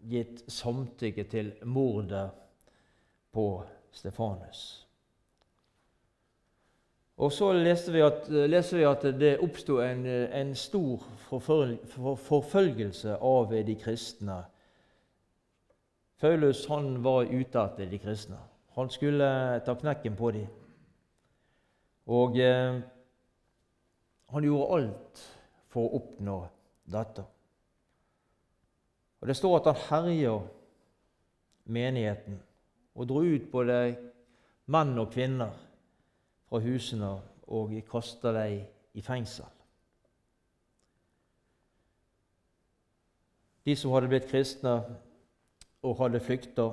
gitt 0.07 0.45
samtykke 0.53 1.25
til 1.27 1.53
mordet 1.67 2.29
på 3.35 3.49
Stefanus. 3.93 4.87
Og 7.17 7.33
Så 7.33 7.53
leser 7.53 7.93
vi 7.93 8.03
at, 8.05 8.29
leser 8.29 8.77
vi 8.77 8.85
at 8.85 9.05
det 9.17 9.39
oppsto 9.41 9.81
en, 9.81 10.05
en, 10.07 10.55
stor 10.55 11.01
forfølgelse 12.29 13.17
av 13.17 13.55
de 13.67 13.77
kristne. 13.81 14.43
Paulus 16.21 16.67
han 16.69 17.01
var 17.05 17.25
ute 17.25 17.63
etter 17.63 17.89
de 17.89 17.99
kristne. 17.99 18.39
Han 18.77 18.91
skulle 18.91 19.29
ta 19.65 19.75
knekken 19.75 20.17
på 20.17 20.31
dem. 20.37 20.47
Og 22.07 22.37
eh, 22.39 22.81
han 24.29 24.45
gjorde 24.45 24.77
alt 24.77 25.23
for 25.73 25.87
å 25.87 26.01
oppnå 26.01 26.37
dette. 26.93 27.25
Og 29.21 29.29
Det 29.29 29.37
står 29.37 29.57
at 29.59 29.71
han 29.71 29.83
herja 29.89 30.35
menigheten 31.65 32.39
og 32.95 33.09
dro 33.09 33.23
ut 33.25 33.51
både 33.51 33.79
menn 34.73 34.99
og 34.99 35.11
kvinner 35.13 35.57
fra 36.47 36.61
husene 36.63 37.13
og 37.47 37.75
kasta 37.91 38.33
dem 38.37 38.67
i 38.97 39.03
fengsel. 39.05 39.49
De 43.67 43.75
som 43.75 43.91
hadde 43.97 44.11
blitt 44.13 44.29
kristne 44.31 44.77
og 45.83 45.97
hadde 45.99 46.23
flykta, 46.23 46.69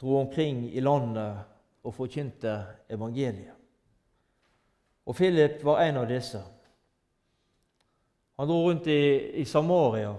dro 0.00 0.20
omkring 0.20 0.64
i 0.74 0.80
landet 0.80 1.38
og 1.84 1.94
forkynte 1.94 2.56
evangeliet. 2.90 3.54
Og 5.06 5.14
Philip 5.14 5.62
var 5.64 5.84
en 5.84 6.00
av 6.02 6.08
disse. 6.10 6.40
Han 8.36 8.48
dro 8.48 8.58
rundt 8.66 8.88
i, 8.90 9.00
i 9.40 9.44
Samaria 9.44 10.12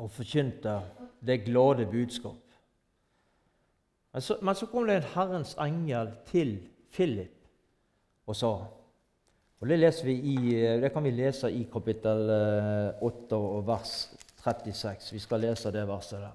og 0.00 0.10
forkynte 0.10 0.80
det 1.20 1.42
glade 1.44 1.86
budskap. 1.86 2.40
Men 4.12 4.22
så, 4.22 4.38
men 4.42 4.54
så, 4.54 4.66
kom 4.66 4.88
det 4.88 4.96
en 4.96 5.10
Herrens 5.14 5.54
engel 5.60 6.14
til 6.26 6.56
Philip 6.90 7.36
og 8.26 8.36
sa 8.36 8.54
og 9.60 9.68
Det, 9.68 10.06
i, 10.08 10.36
det 10.80 10.88
kan 10.92 11.04
vi 11.04 11.10
lese 11.10 11.50
i 11.52 11.66
kapittel 11.72 12.30
8 13.00 13.36
eh, 13.36 13.66
vers 13.66 13.90
36. 14.40 15.12
Vi 15.12 15.18
skal 15.18 15.40
lese 15.40 15.72
det 15.72 15.82
verset 15.88 16.20
der. 16.20 16.32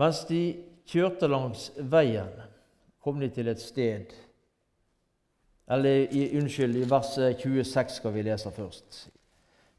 Mens 0.00 0.22
de 0.30 0.42
kjørte 0.88 1.28
langs 1.28 1.66
veien, 1.92 2.32
kom 3.04 3.20
de 3.20 3.28
til 3.32 3.50
et 3.52 3.60
sted 3.60 4.12
Eller 5.70 6.08
i, 6.10 6.22
unnskyld, 6.40 6.76
i 6.76 6.86
vers 6.88 7.12
26 7.14 7.64
skal 7.94 8.14
vi 8.14 8.22
lese 8.22 8.50
først. 8.50 9.10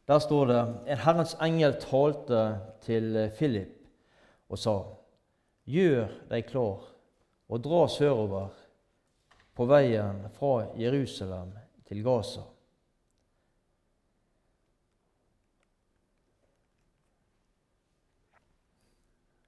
Der 0.08 0.20
står 0.20 0.46
det 0.46 0.60
en 0.94 0.98
Herrens 0.98 1.34
engel 1.42 1.74
talte 1.82 2.60
til 2.86 3.32
Philip 3.38 3.74
og 4.50 4.58
sa:" 4.58 4.78
Gjør 5.66 6.08
deg 6.30 6.46
klar 6.46 6.86
og 7.50 7.64
dra 7.64 7.88
sørover 7.88 8.50
på 9.56 9.66
veien 9.66 10.24
fra 10.34 10.72
Jerusalem 10.78 11.52
til 11.88 12.04
Gaza. 12.04 12.42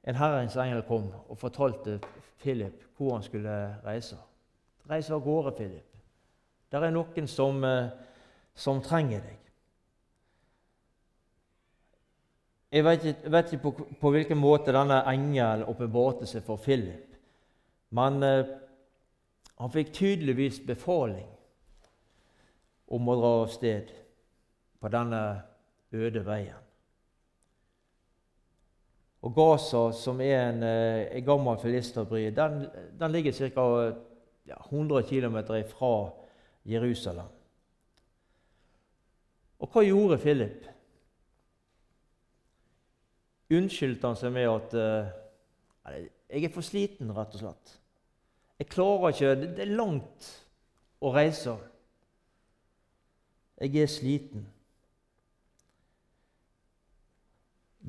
En 0.04 0.16
Herrens 0.20 0.56
engel 0.60 0.84
kom 0.88 1.08
og 1.28 1.38
fortalte 1.40 2.00
Philip 2.42 2.84
hvor 2.98 3.16
han 3.16 3.24
skulle 3.24 3.54
reise. 3.86 4.18
Reis 4.90 5.12
av 5.12 5.24
gårde, 5.24 5.56
Philip. 5.56 5.94
Det 6.72 6.82
er 6.82 6.92
noen 6.92 7.28
som, 7.28 7.64
eh, 7.64 7.90
som 8.56 8.82
trenger 8.82 9.22
deg. 9.22 9.40
Jeg 12.74 12.84
vet 12.84 13.06
ikke, 13.06 13.32
vet 13.32 13.54
ikke 13.54 13.64
på, 13.64 13.86
på, 14.02 14.12
hvilken 14.12 14.38
måte 14.38 14.74
denne 14.74 15.04
engelen 15.06 15.68
åpenbarte 15.70 16.26
seg 16.26 16.42
for 16.44 16.58
Philip. 16.58 17.14
Men 17.94 18.24
eh, 18.24 18.50
han 19.62 19.72
fikk 19.72 19.94
tydeligvis 19.94 20.60
befaling 20.66 21.30
om 22.90 23.10
å 23.10 23.18
dra 23.20 23.32
av 23.44 23.52
sted 23.54 23.94
på 24.82 24.90
denne 24.92 25.22
øde 25.94 26.26
veien. 26.26 26.63
Og 29.24 29.32
Gaza, 29.36 29.86
som 29.96 30.20
er 30.22 30.50
en, 30.50 30.64
eh, 30.68 31.06
en 31.18 31.26
gammel 31.26 31.60
filisterbry, 31.62 32.26
den, 32.36 32.66
den 33.00 33.12
ligger 33.12 33.32
ca. 33.32 33.68
Ja, 34.48 34.58
100 34.70 35.04
km 35.08 35.38
fra 35.70 36.10
Jerusalem. 36.66 37.32
Og 39.60 39.70
hva 39.72 39.84
gjorde 39.88 40.18
Philip? 40.20 40.68
unnskyldte 43.58 44.10
han 44.10 44.18
seg 44.18 44.34
med 44.34 44.50
at 44.50 44.76
uh, 44.78 45.12
'Jeg 46.30 46.48
er 46.48 46.54
for 46.54 46.66
sliten, 46.66 47.12
rett 47.14 47.36
og 47.36 47.44
slett. 47.44 47.80
Jeg 48.60 48.68
klarer 48.72 49.12
ikke 49.12 49.36
Det 49.42 49.66
er 49.66 49.76
langt 49.76 50.30
å 51.02 51.12
reise. 51.14 51.58
Jeg 53.60 53.76
er 53.76 53.92
sliten. 53.92 54.48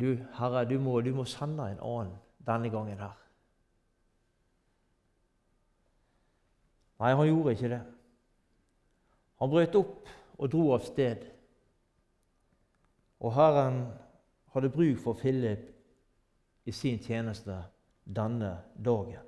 Du, 0.00 0.16
Herre, 0.38 0.64
du 0.68 0.78
må, 0.82 1.00
du 1.00 1.12
må 1.14 1.24
sende 1.28 1.68
en 1.70 1.82
annen 1.82 2.16
denne 2.44 2.70
gangen 2.70 2.98
her. 2.98 3.14
Nei, 6.98 7.12
han 7.14 7.28
gjorde 7.28 7.54
ikke 7.54 7.70
det. 7.72 7.82
Han 9.42 9.50
brøt 9.52 9.78
opp 9.78 10.10
og 10.38 10.50
dro 10.50 10.64
av 10.74 10.82
sted. 10.86 11.22
Og 13.22 13.34
Herren 13.34 13.84
hadde 14.54 14.72
bruk 14.72 14.98
for 15.02 15.18
Philip 15.18 15.70
i 16.64 16.72
sin 16.72 16.98
tjeneste 17.02 17.56
denne 18.04 18.56
dagen. 18.74 19.22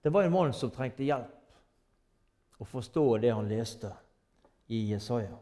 Det 0.00 0.12
var 0.12 0.24
en 0.24 0.32
mann 0.32 0.52
som 0.56 0.72
trengte 0.72 1.04
hjelp 1.04 2.60
å 2.60 2.68
forstå 2.68 3.04
det 3.20 3.32
han 3.34 3.48
leste 3.48 3.92
i 4.72 4.86
Jesaja. 4.92 5.36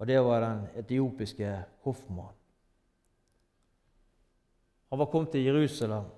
Og 0.00 0.08
det 0.08 0.20
var 0.24 0.40
den 0.40 0.62
etiopiske 0.80 1.48
hoffmannen. 1.84 2.36
Han 4.90 4.98
var 4.98 5.06
kommet 5.06 5.30
til 5.36 5.44
Jerusalem 5.46 6.08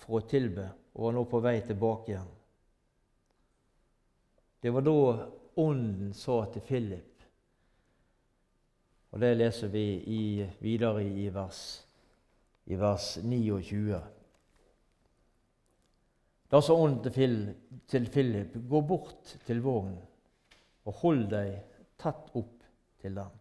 for 0.00 0.18
å 0.18 0.26
tilbe 0.26 0.64
og 0.96 1.04
var 1.04 1.14
nå 1.14 1.26
på 1.30 1.42
vei 1.44 1.60
tilbake 1.62 2.10
igjen. 2.10 2.32
Det 4.60 4.72
var 4.74 4.82
da 4.82 4.96
Ånden 5.60 6.14
sa 6.16 6.40
til 6.50 6.64
Philip 6.64 7.10
og 9.10 9.20
Det 9.20 9.30
leser 9.34 9.68
vi 9.68 9.84
i, 10.06 10.46
videre 10.62 11.02
i 11.02 11.26
vers, 11.34 11.82
i 12.70 12.76
vers 12.78 13.16
29. 13.22 14.00
Da 16.50 16.60
sa 16.62 16.74
ånden 16.74 17.10
til 17.90 18.06
Philip, 18.10 18.54
gå 18.54 18.80
bort 18.86 19.34
til 19.46 19.62
vognen 19.62 19.98
og 20.86 21.02
hold 21.02 21.26
deg 21.30 21.58
tett 22.00 22.30
opp 22.38 22.59
til 23.00 23.16
dem. 23.16 23.38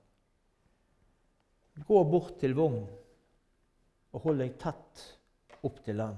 Gå 1.88 2.04
bort 2.12 2.38
til 2.40 2.56
vognen 2.58 2.88
og 4.10 4.24
hold 4.24 4.40
deg 4.42 4.56
tett 4.60 5.04
opp 5.66 5.82
til 5.86 6.00
den, 6.02 6.16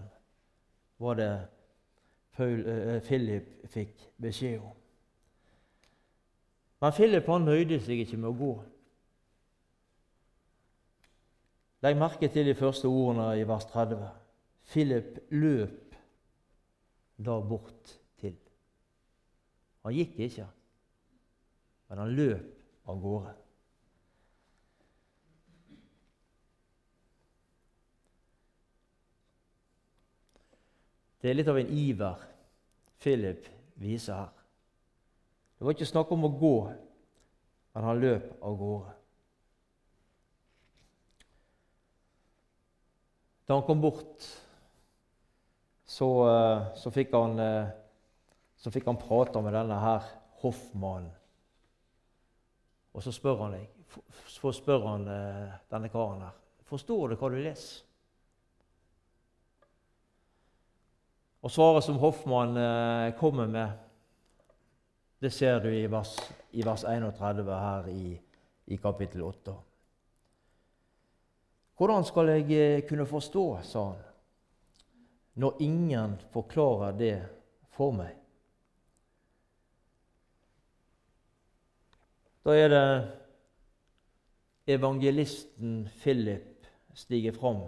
var 1.02 1.18
det 1.20 1.32
eh, 2.40 3.02
Philip 3.04 3.66
fikk 3.74 4.06
beskjed 4.22 4.62
om. 4.62 4.78
Men 6.82 6.96
Philip 6.98 7.28
han 7.30 7.46
nøyde 7.46 7.82
seg 7.84 8.02
ikke 8.02 8.20
med 8.22 8.32
å 8.32 8.38
gå. 8.38 8.52
Legg 11.82 11.98
merke 11.98 12.30
til 12.30 12.48
de 12.48 12.58
første 12.58 12.90
ordene 12.90 13.28
i 13.42 13.46
vers 13.50 13.66
30. 13.70 14.08
Philip 14.72 15.18
løp 15.34 15.98
da 17.22 17.38
bort 17.46 17.96
til. 18.22 18.38
Han 19.86 19.98
gikk 19.98 20.18
ikke, 20.26 20.48
men 21.90 22.04
han 22.06 22.18
løp 22.18 22.61
av 22.92 23.00
gårde. 23.02 23.34
Det 31.22 31.30
er 31.30 31.38
litt 31.38 31.50
av 31.52 31.60
en 31.62 31.74
iver 31.78 32.22
Philip 33.02 33.46
viser 33.82 34.18
her. 34.18 34.32
Det 35.58 35.66
var 35.66 35.76
ikke 35.76 35.90
snakk 35.90 36.12
om 36.14 36.26
å 36.26 36.34
gå, 36.34 36.56
men 37.76 37.86
han 37.86 38.02
løp 38.02 38.32
av 38.42 38.58
gårde. 38.58 38.96
Da 43.46 43.58
han 43.58 43.66
kom 43.68 43.82
bort, 43.84 44.26
så, 45.86 46.10
eh, 46.32 46.68
så, 46.80 46.92
fikk, 46.96 47.14
han, 47.14 47.40
eh, 47.40 47.72
så 48.58 48.72
fikk 48.74 48.90
han 48.90 48.98
prate 49.02 49.42
med 49.44 49.54
denne 49.54 49.78
her 49.82 50.08
hoffmannen. 50.42 51.12
Og 52.94 53.04
så 53.04 53.12
spør 53.12 53.46
han 53.46 53.56
så 54.28 54.52
spør 54.56 54.88
han 54.88 55.08
eh, 55.08 55.56
denne 55.72 55.90
karen 55.92 56.22
her 56.26 56.38
Forstår 56.72 57.12
du 57.12 57.16
hva 57.20 57.30
du 57.32 57.36
leser? 57.36 57.82
Og 61.42 61.52
svaret 61.52 61.84
som 61.84 61.98
Hoffmann 62.00 62.54
kommer 63.18 63.48
med, 63.50 63.72
det 65.20 65.32
ser 65.34 65.60
du 65.60 65.68
i 65.74 65.88
vers, 65.90 66.14
i 66.52 66.62
vers 66.66 66.84
31 66.86 67.50
her 67.50 67.90
i, 67.90 68.14
i 68.66 68.78
kapittel 68.78 69.24
8. 69.26 69.56
Hvordan 71.82 72.04
skal 72.06 72.30
jeg 72.30 72.52
eh, 72.52 72.84
kunne 72.86 73.06
forstå, 73.10 73.44
sa 73.66 73.84
han, 73.84 74.02
når 75.34 75.62
ingen 75.66 76.12
forklarer 76.30 76.92
det 76.98 77.16
for 77.74 77.96
meg? 77.98 78.21
Da 82.42 82.56
er 82.58 82.70
det 82.74 82.86
evangelisten 84.74 85.90
Philip 86.02 86.66
stiger 86.94 87.36
fram 87.38 87.62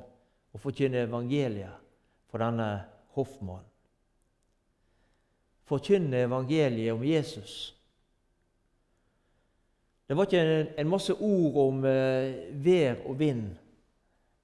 og 0.53 0.61
forkynner 0.61 1.07
evangeliet 1.07 1.77
for 2.29 2.41
denne 2.41 2.83
hoffmannen. 3.13 3.69
forkynne 5.63 6.17
evangeliet 6.17 6.93
om 6.93 7.03
Jesus. 7.05 7.75
Det 10.07 10.17
var 10.17 10.27
ikke 10.27 10.73
en, 10.77 10.89
masse 10.89 11.13
ord 11.13 11.55
om 11.67 11.85
eh, 11.85 12.33
vær 12.65 12.99
og 13.07 13.19
vind. 13.19 13.45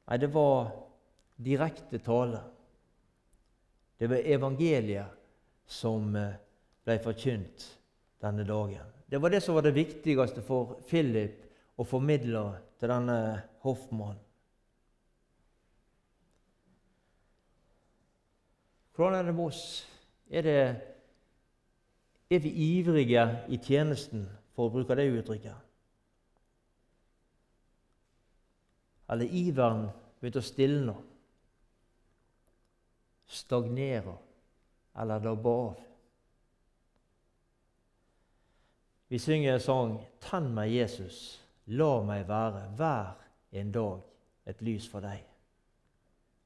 Nei, 0.08 0.18
det 0.18 0.30
var 0.34 0.72
direkte 1.36 2.00
tale. 2.00 2.40
Det 4.00 4.10
var 4.10 4.24
evangeliet 4.24 5.20
som 5.68 6.16
eh, 6.16 6.40
ble 6.88 6.98
forkynt 7.04 7.68
denne 8.24 8.48
dagen. 8.48 8.99
Det 9.10 9.18
var 9.18 9.30
det 9.30 9.42
som 9.42 9.56
var 9.56 9.66
det 9.66 9.74
viktigste 9.74 10.42
for 10.46 10.78
Philip 10.90 11.40
å 11.80 11.86
formidle 11.88 12.44
til 12.78 12.92
denne 12.92 13.20
hoffmannen. 13.64 14.20
Hvordan 18.94 19.16
er 19.16 19.30
det 19.30 19.34
med 19.34 19.46
oss? 19.46 19.64
Er, 20.30 20.44
det, 20.44 20.56
er 22.30 22.40
vi 22.44 22.52
ivrige 22.52 23.24
i 23.48 23.58
tjenesten, 23.64 24.28
for 24.54 24.68
å 24.68 24.74
bruke 24.74 24.98
det 25.00 25.08
uttrykket? 25.08 25.56
Eller 29.10 29.38
iveren 29.40 29.88
begynt 30.20 30.42
å 30.42 30.44
stilne? 30.44 30.98
Stagnere? 33.40 34.18
Eller 35.00 35.24
dabbe 35.24 35.56
av? 35.64 35.89
Vi 39.10 39.20
synger 39.20 39.54
en 39.54 39.60
sang 39.60 40.06
'Tenn 40.22 40.54
meg, 40.54 40.76
Jesus, 40.76 41.42
la 41.66 42.02
meg 42.06 42.28
være 42.28 42.68
hver 42.78 43.16
en 43.52 43.72
dag 43.72 44.02
et 44.46 44.62
lys 44.62 44.90
for 44.90 45.02
deg'. 45.02 45.26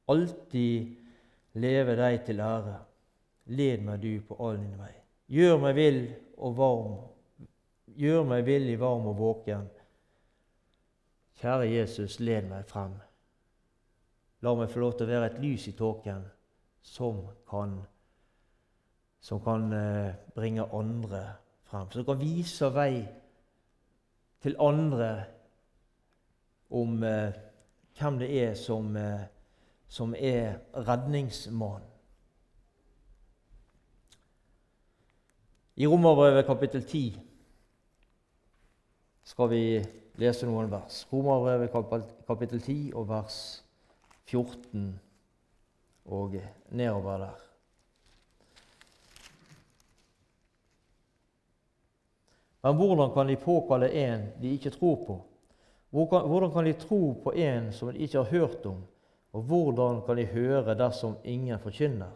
Alltid 0.08 0.96
leve 1.54 1.96
deg 1.96 2.26
til 2.26 2.40
ære. 2.40 2.80
Led 3.46 3.82
meg 3.84 4.02
du 4.02 4.22
på 4.28 4.38
all 4.40 4.58
din 4.58 4.78
vei. 4.80 4.94
Gjør 5.28 5.58
meg 5.60 5.76
vill 5.76 6.02
og 6.38 6.58
varm, 6.58 6.98
gjør 7.88 8.24
meg 8.24 8.46
villig, 8.46 8.80
varm 8.80 9.08
og 9.12 9.18
våken. 9.18 9.68
Kjære 11.42 11.68
Jesus, 11.68 12.20
led 12.20 12.48
meg 12.48 12.66
frem. 12.66 12.96
La 14.42 14.56
meg 14.56 14.72
få 14.72 14.80
lov 14.80 14.96
til 14.96 15.08
å 15.08 15.12
være 15.12 15.34
et 15.34 15.40
lys 15.44 15.68
i 15.68 15.76
tåken 15.76 16.24
som 16.82 17.26
kan, 17.50 17.76
som 19.20 19.44
kan 19.44 19.72
eh, 19.74 20.16
bringe 20.36 20.64
andre 20.72 21.43
frem. 21.74 21.92
Som 21.92 22.08
kan 22.08 22.22
vise 22.22 22.72
vei 22.78 23.04
til 24.46 24.58
andre 24.62 25.12
om 26.70 27.02
eh, 27.04 27.36
hvem 27.98 28.22
det 28.22 28.34
er 28.44 28.58
som 28.58 28.96
eh, 28.98 29.26
som 29.94 30.16
er 30.18 30.56
redningsmannen. 30.74 31.90
I 35.76 35.88
Romerbrevet 35.88 36.46
kapittel 36.46 36.84
10 36.86 37.20
skal 39.26 39.50
vi 39.50 39.62
lese 40.22 40.50
noen 40.50 40.70
vers. 40.72 41.04
Romerbrevet 41.14 41.74
kapittel 42.28 42.62
10 42.62 42.92
og 42.98 43.08
vers 43.10 43.38
14 44.30 45.00
og 46.06 46.38
nedover 46.70 47.18
der. 47.28 47.53
Men 52.64 52.76
hvordan 52.80 53.12
kan 53.14 53.28
de 53.28 53.36
påkalle 53.36 53.90
en 53.92 54.28
de 54.42 54.54
ikke 54.56 54.70
tror 54.70 54.96
på? 55.08 55.20
Hvordan 55.92 56.52
kan 56.52 56.66
de 56.66 56.74
tro 56.74 57.14
på 57.24 57.34
en 57.36 57.72
som 57.72 57.92
de 57.92 58.00
ikke 58.00 58.18
har 58.18 58.32
hørt 58.32 58.66
om? 58.66 58.84
Og 59.34 59.42
hvordan 59.42 60.02
kan 60.06 60.18
de 60.18 60.26
høre 60.26 60.78
dersom 60.78 61.18
ingen 61.24 61.60
forkynner? 61.60 62.12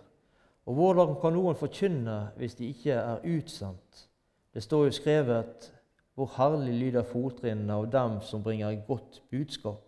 Og 0.65 0.73
hvordan 0.73 1.15
kan 1.21 1.33
noen 1.33 1.55
forkynne 1.55 2.19
hvis 2.37 2.55
de 2.55 2.71
ikke 2.71 2.95
er 2.95 3.25
utsendt? 3.37 4.07
Det 4.53 4.63
står 4.63 4.87
jo 4.87 4.95
skrevet 4.95 5.73
hvor 6.17 6.31
herlig 6.37 6.73
lyder 6.73 7.05
fottrinnene 7.05 7.75
av 7.75 7.91
dem 7.93 8.17
som 8.25 8.43
bringer 8.43 8.71
et 8.71 8.87
godt 8.87 9.21
budskap. 9.31 9.83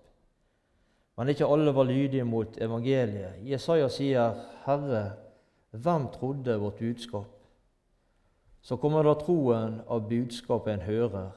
Men 1.17 1.31
ikke 1.31 1.47
alle 1.49 1.73
var 1.75 1.87
lydige 1.89 2.23
mot 2.23 2.57
evangeliet. 2.61 3.41
Jesaja 3.43 3.89
sier, 3.89 4.35
'Herre, 4.65 5.11
hvem 5.71 6.07
trodde 6.07 6.59
vårt 6.59 6.79
budskap?' 6.79 7.38
Så 8.61 8.77
kommer 8.77 9.03
da 9.03 9.15
troen 9.19 9.79
av 9.87 10.09
budskapet 10.09 10.73
en 10.73 10.85
hører, 10.87 11.31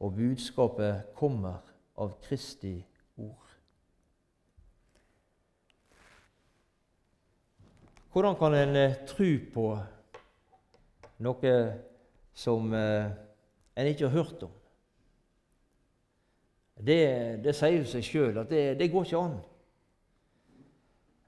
og 0.00 0.14
budskapet 0.16 1.12
kommer 1.16 1.60
av 1.96 2.14
Kristi 2.24 2.78
ord. 3.16 3.50
Hvordan 8.12 8.36
kan 8.36 8.54
en 8.54 8.76
eh, 8.76 8.96
tro 9.06 9.28
på 9.54 9.66
noe 11.22 11.52
som 12.34 12.72
eh, 12.74 13.12
en 13.76 13.90
ikke 13.90 14.08
har 14.08 14.16
hørt 14.16 14.42
om? 14.42 14.56
Det, 16.80 17.02
det 17.44 17.54
sier 17.54 17.76
jo 17.76 17.86
seg 17.86 18.04
sjøl 18.04 18.40
at 18.40 18.50
det, 18.50 18.64
det, 18.80 18.88
går 18.90 19.04
ikke 19.04 19.20
an. 19.20 19.36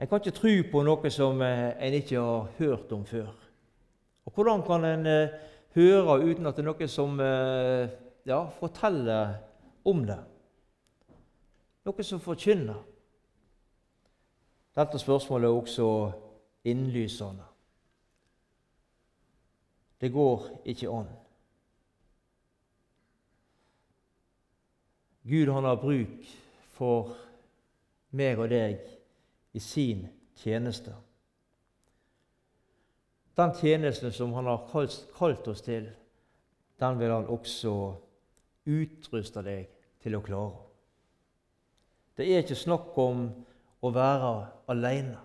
En 0.00 0.08
kan 0.08 0.22
ikke 0.22 0.34
tro 0.40 0.54
på 0.72 0.82
noe 0.82 1.12
som 1.12 1.44
eh, 1.44 1.70
en 1.76 1.98
ikke 2.00 2.18
har 2.18 2.50
hørt 2.58 2.92
om 2.96 3.04
før. 3.06 3.30
Og 4.24 4.32
Hvordan 4.34 4.62
kan 4.62 4.84
en 4.84 5.06
høre 5.74 6.18
uten 6.22 6.46
at 6.46 6.56
det 6.56 6.62
er 6.62 6.68
noe 6.68 6.88
som 6.88 7.20
ja, 8.26 8.40
forteller 8.58 9.34
om 9.84 10.04
det? 10.06 10.18
Noe 11.82 12.06
som 12.06 12.22
forkynner? 12.22 12.78
Dette 14.72 14.98
spørsmålet 14.98 15.48
er 15.48 15.56
også 15.56 15.88
innlysende. 16.64 17.44
Det 20.00 20.12
går 20.12 20.46
ikke 20.64 20.90
an. 20.90 21.10
Gud 25.22 25.52
han 25.52 25.64
har 25.64 25.76
bruk 25.78 26.24
for 26.74 27.12
meg 28.10 28.40
og 28.42 28.50
deg 28.50 28.80
i 29.54 29.60
sin 29.62 30.08
tjeneste. 30.42 30.94
Den 33.36 33.54
tjenesten 33.56 34.12
som 34.12 34.32
han 34.36 34.46
har 34.46 34.66
kalt 35.16 35.48
oss 35.48 35.64
til, 35.64 35.88
den 36.80 36.98
vil 36.98 37.14
han 37.14 37.30
også 37.32 37.72
utruste 38.68 39.42
deg 39.46 39.70
til 40.02 40.16
å 40.18 40.22
klare. 40.24 40.60
Det 42.16 42.26
er 42.28 42.42
ikke 42.44 42.58
snakk 42.58 42.96
om 43.00 43.24
å 43.82 43.90
være 43.94 44.32
alene. 44.72 45.20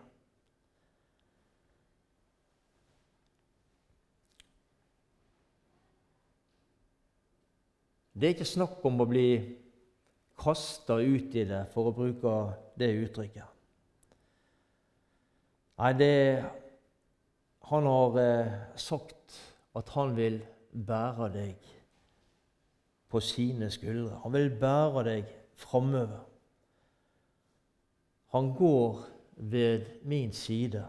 Det 8.18 8.26
er 8.26 8.34
ikke 8.34 8.50
snakk 8.50 8.86
om 8.88 9.04
å 9.04 9.06
bli 9.06 9.28
kasta 10.42 10.96
ut 10.98 11.36
i 11.38 11.44
det, 11.46 11.66
for 11.74 11.90
å 11.90 11.94
bruke 11.94 12.32
det 12.80 12.90
uttrykket. 13.04 13.52
Nei, 15.78 15.92
det 15.94 16.14
Han 17.70 17.86
har 17.86 18.20
eh, 18.22 18.54
sagt 18.76 19.38
at 19.76 19.90
han 19.96 20.16
vil 20.16 20.40
bære 20.72 21.28
deg 21.34 21.72
på 23.12 23.20
sine 23.24 23.70
skuldre. 23.72 24.22
Han 24.24 24.34
vil 24.34 24.50
bære 24.60 25.04
deg 25.08 25.32
framover. 25.60 26.24
Han 28.36 28.54
går 28.56 29.02
ved 29.38 29.86
min 30.04 30.32
side. 30.34 30.86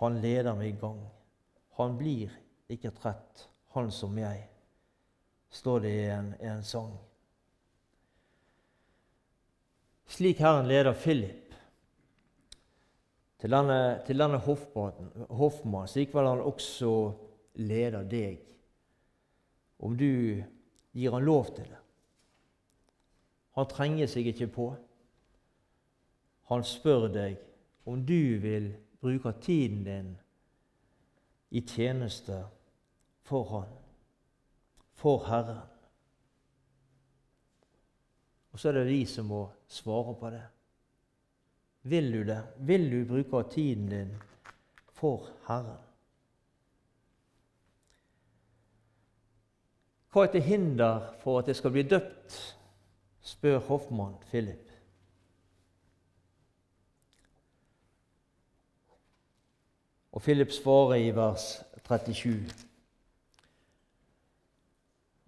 Han 0.00 0.20
leder 0.20 0.56
meg 0.58 0.74
i 0.74 0.80
gang. 0.80 1.00
Han 1.78 1.96
blir 1.98 2.32
ikke 2.68 2.92
trett, 2.94 3.48
han 3.74 3.90
som 3.92 4.18
jeg 4.18 4.44
står 5.54 5.84
det 5.84 5.90
i 5.90 6.06
en, 6.10 6.34
en 6.40 6.62
sang. 6.66 6.92
Slik 10.10 10.40
Herren 10.42 10.68
leder 10.68 10.94
Philip 10.94 11.43
til 13.44 13.52
denne, 13.52 14.00
til 14.06 14.16
denne 14.16 14.38
hoffmannen, 14.40 15.88
slik 15.88 16.14
vil 16.16 16.24
han 16.24 16.40
også 16.40 16.92
lede 17.60 18.00
deg, 18.08 18.38
om 19.84 19.98
du 20.00 20.40
gir 20.96 21.12
han 21.12 21.26
lov 21.26 21.50
til 21.52 21.66
det. 21.68 21.80
Han 23.58 23.68
trenger 23.68 24.08
seg 24.08 24.30
ikke 24.32 24.48
på. 24.54 24.70
Han 26.48 26.64
spør 26.64 27.04
deg 27.12 27.36
om 27.84 28.00
du 28.08 28.40
vil 28.40 28.70
bruke 29.04 29.34
tiden 29.44 29.84
din 29.84 30.10
i 31.52 31.60
tjeneste 31.68 32.40
for 33.28 33.44
Han 33.52 33.76
for 34.96 35.28
Herren. 35.28 35.68
Og 38.56 38.58
så 38.58 38.72
er 38.72 38.80
det 38.80 38.88
vi 38.88 39.04
som 39.04 39.28
må 39.28 39.50
svare 39.68 40.16
på 40.16 40.32
det. 40.32 40.46
Vil 41.84 42.12
du 42.12 42.22
det? 42.24 42.42
Vil 42.58 42.86
du 42.92 43.04
bruke 43.08 43.50
tiden 43.50 43.88
din 43.88 44.12
for 44.92 45.28
Herren? 45.48 45.80
Hva 50.12 50.24
er 50.24 50.30
til 50.32 50.42
hinder 50.46 51.10
for 51.20 51.38
at 51.38 51.48
jeg 51.50 51.56
skal 51.56 51.74
bli 51.74 51.82
døpt? 51.82 52.36
spør 53.24 53.58
hoffmann 53.58 54.14
Philip. 54.28 54.70
Og 60.12 60.22
Philip 60.22 60.52
svarer 60.52 60.94
i 60.94 61.10
vers 61.10 61.64
37. 61.88 62.50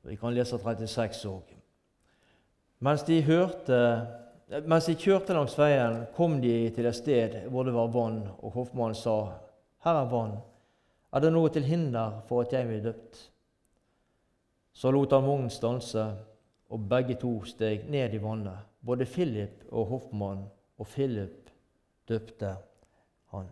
Vi 0.02 0.16
kan 0.16 0.34
lese 0.34 0.58
36 0.58 1.32
òg. 1.32 1.56
Mens 2.78 3.02
de, 3.02 3.22
hørte, 3.22 3.80
mens 4.46 4.86
de 4.86 4.94
kjørte 4.94 5.34
langs 5.34 5.56
veien, 5.58 6.04
kom 6.14 6.38
de 6.42 6.70
til 6.74 6.86
et 6.86 6.96
sted 6.96 7.38
hvor 7.50 7.66
det 7.66 7.74
var 7.74 7.90
vann, 7.94 8.20
og 8.38 8.52
hoffmannen 8.54 8.94
sa, 8.94 9.38
'Her 9.82 10.02
er 10.02 10.10
vann. 10.10 10.38
Er 11.12 11.20
det 11.20 11.32
noe 11.32 11.48
til 11.50 11.64
hinder 11.64 12.22
for 12.28 12.42
at 12.42 12.52
jeg 12.52 12.66
blir 12.66 12.82
døpt?' 12.82 13.30
Så 14.72 14.90
lot 14.90 15.12
han 15.12 15.24
vognen 15.24 15.50
stanse, 15.50 16.14
og 16.70 16.88
begge 16.88 17.14
to 17.14 17.44
steg 17.44 17.88
ned 17.90 18.14
i 18.14 18.22
vannet, 18.22 18.58
både 18.84 19.06
Philip 19.06 19.64
og 19.72 19.86
hoffmannen, 19.86 20.46
og 20.78 20.86
Philip 20.86 21.50
døpte 22.08 22.56
han. 23.32 23.48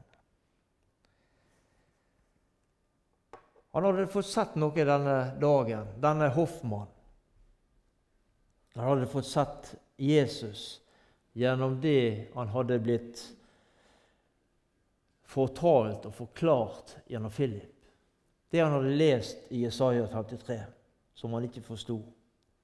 Han 3.73 3.85
hadde 3.85 4.07
fått 4.07 4.27
sett 4.27 4.55
noe 4.55 4.71
denne 4.71 5.35
dagen, 5.41 5.87
denne 5.99 6.29
hoffmannen. 6.29 6.93
Han 8.75 8.89
hadde 8.89 9.07
fått 9.07 9.27
sett 9.27 9.75
Jesus 9.99 10.84
gjennom 11.35 11.81
det 11.83 12.31
han 12.35 12.51
hadde 12.55 12.79
blitt 12.83 13.23
fortalt 15.35 16.07
og 16.07 16.15
forklart 16.15 16.95
gjennom 17.11 17.33
Philip. 17.35 17.71
Det 18.51 18.63
han 18.63 18.77
hadde 18.77 18.95
lest 18.95 19.51
i 19.51 19.65
Jesaja 19.65 20.07
53, 20.13 20.61
som 21.15 21.35
han 21.35 21.49
ikke 21.49 21.65
forsto, 21.67 21.99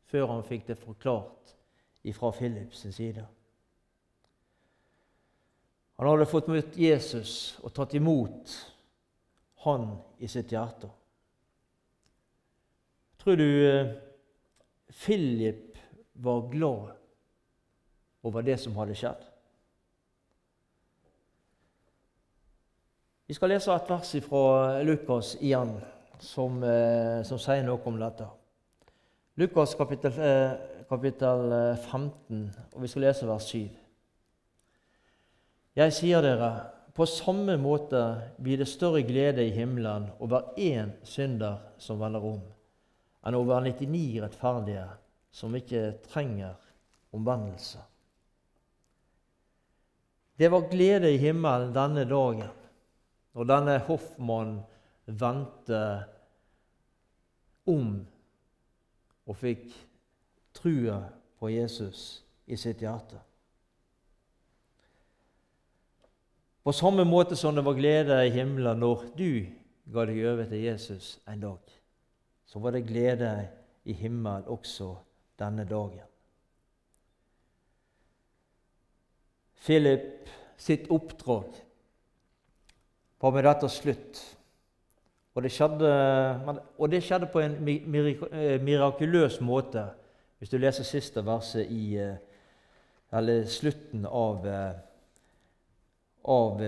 før 0.07 0.29
han 0.37 0.47
fikk 0.47 0.69
det 0.71 0.79
forklart 0.79 1.55
fra 2.15 2.31
Philips 2.33 2.87
side. 2.95 3.25
Han 5.99 6.09
hadde 6.09 6.31
fått 6.31 6.49
møtt 6.49 6.79
Jesus 6.81 7.59
og 7.61 7.75
tatt 7.77 7.93
imot 7.99 8.55
han 9.67 9.91
i 10.23 10.31
sitt 10.31 10.55
hjerte. 10.55 10.89
Tror 13.21 13.37
du 13.37 13.49
eh, 13.67 13.91
Philip 15.03 15.77
var 16.23 16.47
glad 16.55 17.00
over 18.23 18.43
det 18.43 18.59
som 18.61 18.77
hadde 18.77 18.97
skjedd? 18.99 19.23
Vi 23.31 23.37
skal 23.37 23.53
lese 23.53 23.71
et 23.71 23.91
vers 23.91 24.13
fra 24.27 24.81
Lukas 24.83 25.37
igjen, 25.39 25.77
som, 26.19 26.63
eh, 26.65 27.23
som 27.23 27.39
sier 27.39 27.63
noe 27.63 27.79
om 27.87 27.99
dette. 28.01 28.27
Lukas 29.39 29.75
kapittel, 29.75 30.13
eh, 30.19 30.57
kapittel 30.89 31.77
15, 31.77 32.51
og 32.75 32.83
vi 32.83 32.89
skal 32.89 33.03
lese 33.03 33.27
vers 33.27 33.47
7. 33.47 33.71
Jeg 35.77 35.93
sier 35.93 36.21
dere, 36.21 36.51
på 36.93 37.07
samme 37.07 37.55
måte 37.57 38.01
blir 38.43 38.59
det 38.59 38.67
større 38.69 39.03
glede 39.07 39.47
i 39.47 39.53
himmelen 39.55 40.11
over 40.21 40.51
én 40.59 40.91
synder 41.07 41.61
som 41.79 42.01
vender 42.01 42.25
om, 42.25 42.41
enn 43.25 43.39
over 43.39 43.61
99 43.61 44.19
rettferdige 44.25 44.89
som 45.31 45.55
ikke 45.55 46.03
trenger 46.11 46.59
omvendelse. 47.15 47.79
Det 50.41 50.49
var 50.49 50.71
glede 50.71 51.11
i 51.13 51.19
himmelen 51.21 51.75
denne 51.77 52.07
dagen 52.09 52.49
når 53.37 53.49
denne 53.51 53.75
hoffmannen 53.85 54.63
vendte 55.21 55.81
om 57.69 57.91
og 59.29 59.37
fikk 59.37 59.67
trua 60.57 60.97
på 61.37 61.51
Jesus 61.53 62.23
i 62.49 62.57
sitt 62.57 62.81
hjerte. 62.81 63.21
På 66.65 66.73
samme 66.73 67.05
måte 67.05 67.37
som 67.37 67.53
det 67.53 67.69
var 67.69 67.77
glede 67.77 68.23
i 68.25 68.33
himmelen 68.33 68.81
når 68.81 69.11
du 69.21 69.45
ga 69.93 70.09
deg 70.09 70.25
over 70.25 70.49
til 70.49 70.65
Jesus 70.71 71.19
en 71.29 71.45
dag, 71.45 71.77
så 72.49 72.65
var 72.65 72.73
det 72.73 72.87
glede 72.89 73.35
i 73.85 73.93
himmelen 73.93 74.49
også 74.49 74.95
denne 75.37 75.69
dagen. 75.69 76.10
Philip 79.61 80.29
sitt 80.57 80.91
oppdrag 80.91 81.55
var 83.21 83.33
med 83.33 83.45
dette 83.45 83.69
slutt. 83.69 84.21
Og 85.35 85.45
det, 85.45 85.53
skjedde, 85.55 85.91
og 86.79 86.91
det 86.91 87.03
skjedde 87.05 87.29
på 87.31 87.41
en 87.41 87.55
eh, 87.63 88.57
mirakuløs 88.61 89.39
måte, 89.41 89.85
hvis 90.39 90.51
du 90.51 90.57
leser 90.59 90.85
siste 90.85 91.23
verset 91.25 91.71
i 91.71 91.95
eh, 92.01 92.17
Eller 93.13 93.45
slutten 93.51 94.05
av 94.07 94.45
eh, 94.47 94.75
av 96.23 96.61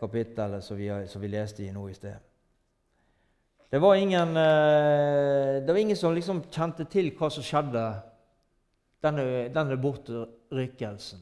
kapittelet 0.00 0.64
som 0.64 0.76
vi, 0.76 0.88
som 1.06 1.22
vi, 1.22 1.28
leste 1.28 1.62
i 1.62 1.68
nå 1.70 1.84
i 1.88 1.94
sted. 1.94 2.16
Det 3.70 3.78
var 3.78 3.94
ingen, 3.94 4.32
det 4.34 5.68
var 5.68 5.76
ingen 5.76 5.96
som 5.96 6.14
liksom 6.14 6.40
kjente 6.50 6.86
til 6.90 7.12
hva 7.14 7.28
som 7.30 7.44
skjedde, 7.44 7.84
denne, 9.04 9.26
denne 9.54 9.76
bortrykkelsen. 9.76 11.20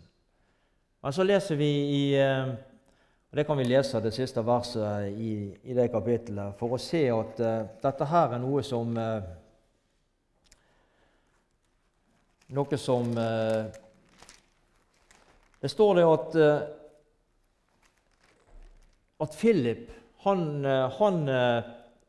Men 1.07 1.13
så 1.13 1.23
leser 1.23 1.55
vi 1.55 1.67
i 1.71 2.19
eh, 2.19 2.49
og 3.31 3.37
Det 3.39 3.45
kan 3.47 3.59
vi 3.61 3.65
lese 3.65 4.01
det 4.03 4.11
siste 4.11 4.43
verset 4.43 5.13
i, 5.15 5.55
i 5.63 5.75
det 5.77 5.85
kapittelet 5.93 6.57
for 6.59 6.75
å 6.75 6.81
se 6.83 7.05
at 7.15 7.43
uh, 7.47 7.69
dette 7.79 8.09
her 8.11 8.35
er 8.35 8.43
noe 8.43 8.65
som 8.67 8.91
uh, 8.99 9.29
Noe 12.59 12.81
som 12.83 13.13
uh, 13.15 13.71
Det 15.63 15.71
står 15.71 16.01
det 16.01 16.09
at 16.09 16.37
at 19.29 19.39
Philip 19.39 19.87
han, 20.27 20.43
han 20.99 21.23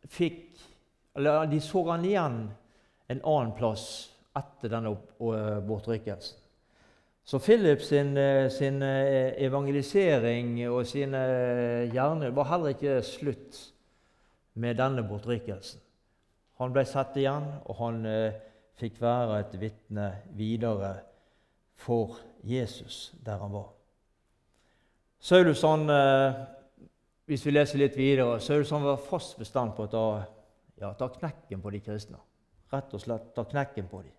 fikk 0.10 0.66
eller 1.14 1.46
De 1.54 1.62
så 1.62 1.86
han 1.92 2.10
igjen 2.10 2.42
en 3.14 3.22
annen 3.22 3.54
plass 3.62 3.88
etter 4.42 4.74
denne 4.74 4.98
bortrykkelsen. 5.70 6.47
Så 7.28 7.40
Philip 7.44 7.82
sin, 7.84 8.16
sin, 8.56 8.80
evangelisering 8.82 10.54
og 10.70 10.86
sine 10.88 11.20
gjerninger 11.92 12.32
var 12.32 12.48
heller 12.54 12.72
ikke 12.72 13.02
slutt 13.04 13.58
med 14.56 14.80
denne 14.80 15.04
bortrykkelsen. 15.04 15.82
Han 16.62 16.72
ble 16.74 16.86
satt 16.88 17.18
igjen, 17.20 17.50
og 17.68 17.76
han 17.82 18.00
eh, 18.10 18.38
fikk 18.80 19.02
være 19.02 19.42
et 19.44 19.58
vitne 19.60 20.08
videre 20.40 20.94
for 21.78 22.16
Jesus 22.48 23.12
der 23.26 23.44
han 23.44 23.54
var. 23.54 23.70
Saulus 25.20 25.62
han 25.68 25.86
eh, 25.92 26.40
hvis 27.28 27.44
vi 27.46 27.52
leser 27.52 27.82
litt 27.82 27.98
videre, 28.00 28.38
at 28.40 28.72
han 28.72 28.86
var 28.88 29.02
fast 29.04 29.36
bestemt 29.36 29.76
på 29.76 29.86
å 29.86 29.92
ta, 29.92 30.06
ja, 30.80 30.94
ta 30.96 31.10
knekken 31.12 31.60
på 31.60 31.74
de 31.76 31.82
kristne. 31.84 32.22
Rett 32.72 32.94
og 32.96 33.04
slett 33.04 33.34
ta 33.36 33.44
knekken 33.48 33.90
på 33.92 34.00
dem. 34.06 34.17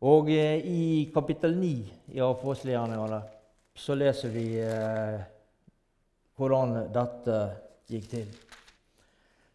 Og 0.00 0.30
eh, 0.32 0.62
i 0.64 1.10
kapittel 1.12 1.58
9 1.60 1.70
i 2.16 2.20
Apostelgjerningene 2.24 3.18
så 3.76 3.96
leser 3.98 4.32
vi 4.32 4.44
eh, 4.64 5.18
hvordan 6.40 6.72
dette 6.94 7.40
gikk 7.90 8.06
til. 8.08 8.30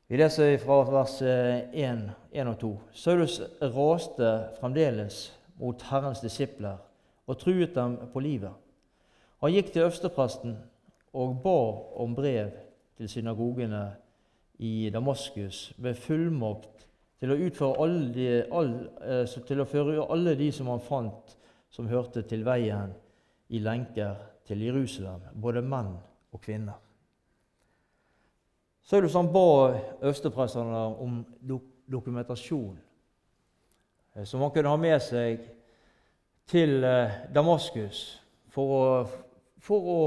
Vi 0.05 0.19
leser 0.21 0.59
fra 0.61 0.83
vers 0.85 1.15
1, 1.25 1.73
eh, 1.73 2.03
1 2.43 2.51
og 2.51 2.59
2. 2.61 2.71
Saulus 2.93 3.39
raste 3.73 4.29
fremdeles 4.59 5.23
mot 5.57 5.81
Herrens 5.89 6.21
disipler 6.21 6.77
og 7.25 7.41
truet 7.41 7.73
dem 7.73 7.97
på 8.13 8.21
livet. 8.21 8.53
Han 9.41 9.53
gikk 9.53 9.73
til 9.73 9.87
øverstepresten 9.87 10.59
og 11.17 11.39
ba 11.41 11.57
om 12.05 12.13
brev 12.13 12.53
til 12.99 13.09
synagogene 13.09 13.87
i 14.61 14.91
Damaskus 14.93 15.71
med 15.81 15.97
fullmakt 15.97 16.85
til 17.19 17.31
å, 17.31 17.71
alle 17.83 18.09
de, 18.13 18.27
all, 18.51 18.71
eh, 19.01 19.35
til 19.47 19.61
å 19.61 19.67
føre 19.69 20.07
alle 20.11 20.35
de 20.39 20.51
som 20.53 20.69
han 20.71 20.83
fant 20.83 21.35
som 21.71 21.87
hørte 21.87 22.23
til 22.27 22.45
veien, 22.45 22.93
i 23.49 23.59
lenker 23.61 24.15
til 24.47 24.63
Jerusalem, 24.65 25.21
både 25.33 25.61
menn 25.61 25.93
og 26.33 26.41
kvinner. 26.41 26.79
Er 28.91 29.01
det 29.01 29.11
sånn 29.13 29.31
ba 29.33 29.45
øversteprestene 30.01 30.81
om 31.01 31.19
dokumentasjon 31.89 32.77
eh, 34.15 34.25
som 34.25 34.43
han 34.45 34.53
kunne 34.53 34.73
ha 34.73 34.81
med 34.81 34.97
seg 35.01 35.45
til 36.49 36.83
eh, 36.85 37.21
Damaskus 37.33 38.03
for 38.53 38.75
å 38.75 38.83
for 39.65 39.87
å 39.89 40.01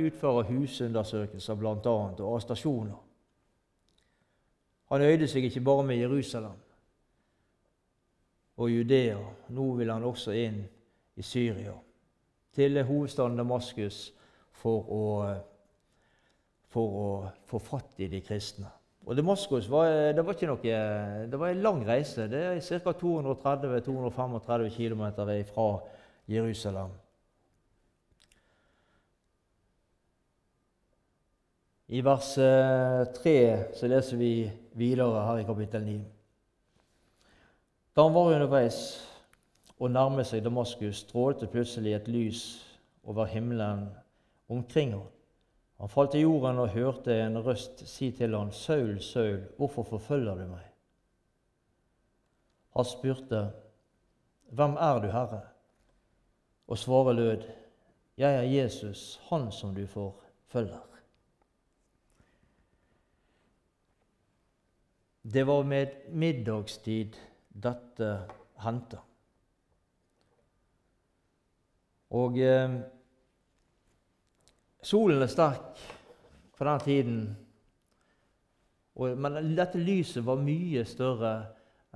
utføre 0.00 0.46
husundersøkelser 0.48 1.58
bl.a. 1.60 1.74
og 1.84 2.22
arrestasjoner. 2.30 2.96
Han 4.90 5.02
øyde 5.02 5.28
seg 5.28 5.44
ikke 5.44 5.64
bare 5.66 5.86
med 5.86 5.96
Jerusalem 5.96 6.54
og 8.56 8.70
Judea. 8.70 9.18
Nå 9.48 9.66
vil 9.80 9.90
han 9.90 10.04
også 10.04 10.34
inn 10.36 10.62
i 11.16 11.22
Syria, 11.22 11.74
til 12.54 12.82
hovedstaden 12.84 13.36
Damaskus, 13.36 14.12
for 14.56 14.88
å, 14.92 15.04
for 16.72 16.98
å 17.00 17.08
få 17.48 17.60
fatt 17.60 18.00
i 18.00 18.08
de 18.12 18.20
kristne. 18.24 18.70
Og 19.06 19.16
Damaskus 19.16 19.68
var, 19.70 19.90
det 20.16 20.24
var 20.24 20.34
ikke 20.34 20.48
noe, 20.50 20.78
det 21.30 21.38
var 21.38 21.52
en 21.52 21.62
lang 21.62 21.82
reise. 21.86 22.26
Det 22.30 22.40
er 22.48 22.80
ca. 22.82 22.94
230-235 23.00 24.70
km 24.74 25.04
fra 25.52 25.68
Jerusalem. 26.26 26.94
I 31.88 32.00
vers 32.02 32.34
3 32.34 33.74
så 33.78 33.86
leser 33.86 34.18
vi 34.18 34.30
videre 34.74 35.20
her 35.22 35.38
i 35.38 35.44
kapittel 35.46 35.84
9. 35.86 35.98
Da 37.94 38.02
han 38.02 38.14
var 38.14 38.32
underveis 38.34 38.78
og 39.78 39.92
nærmet 39.94 40.26
seg 40.26 40.42
Damaskus, 40.42 41.04
strålte 41.04 41.46
plutselig 41.46 41.92
et 41.94 42.08
lys 42.10 42.40
over 43.06 43.30
himmelen 43.30 43.84
omkring 44.50 44.96
ham. 44.96 45.06
Han 45.78 45.92
falt 45.92 46.10
til 46.16 46.24
jorden 46.24 46.58
og 46.58 46.74
hørte 46.74 47.20
en 47.20 47.38
røst 47.44 47.84
si 47.86 48.10
til 48.10 48.34
ham, 48.34 48.50
'Saul, 48.50 48.98
Saul, 49.00 49.44
hvorfor 49.56 49.82
forfølger 49.82 50.34
du 50.34 50.46
meg?' 50.46 50.72
Han 52.76 52.84
spurte, 52.84 53.50
'Hvem 54.50 54.76
er 54.76 54.98
du, 54.98 55.06
Herre?' 55.06 55.40
Og 56.68 56.78
svaret 56.78 57.16
lød, 57.16 57.42
'Jeg 58.18 58.34
er 58.34 58.62
Jesus, 58.62 59.20
han 59.30 59.52
som 59.52 59.74
du 59.74 59.86
forfølger.' 59.86 60.95
Det 65.28 65.42
var 65.44 65.64
med 65.64 65.94
middagstid 66.08 67.16
dette 67.48 68.10
hendte. 68.62 69.00
Og 72.14 72.38
eh, 72.38 72.76
Solen 74.86 75.24
er 75.24 75.32
sterk 75.32 75.80
på 76.54 76.64
den 76.68 76.84
tiden, 76.84 77.18
og, 78.94 79.18
men 79.18 79.50
dette 79.58 79.82
lyset 79.82 80.22
var 80.22 80.38
mye 80.38 80.84
større 80.86 81.32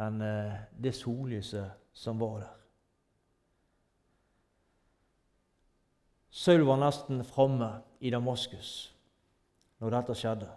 enn 0.03 0.19
eh, 0.27 0.57
det 0.75 0.97
sollyset 0.99 1.79
som 1.95 2.19
var 2.19 2.41
der. 2.43 2.57
Saul 6.31 6.67
var 6.67 6.83
nesten 6.83 7.23
framme 7.27 7.77
i 8.03 8.11
Damaskus 8.11 8.73
når 9.79 10.01
dette 10.01 10.19
skjedde. 10.19 10.51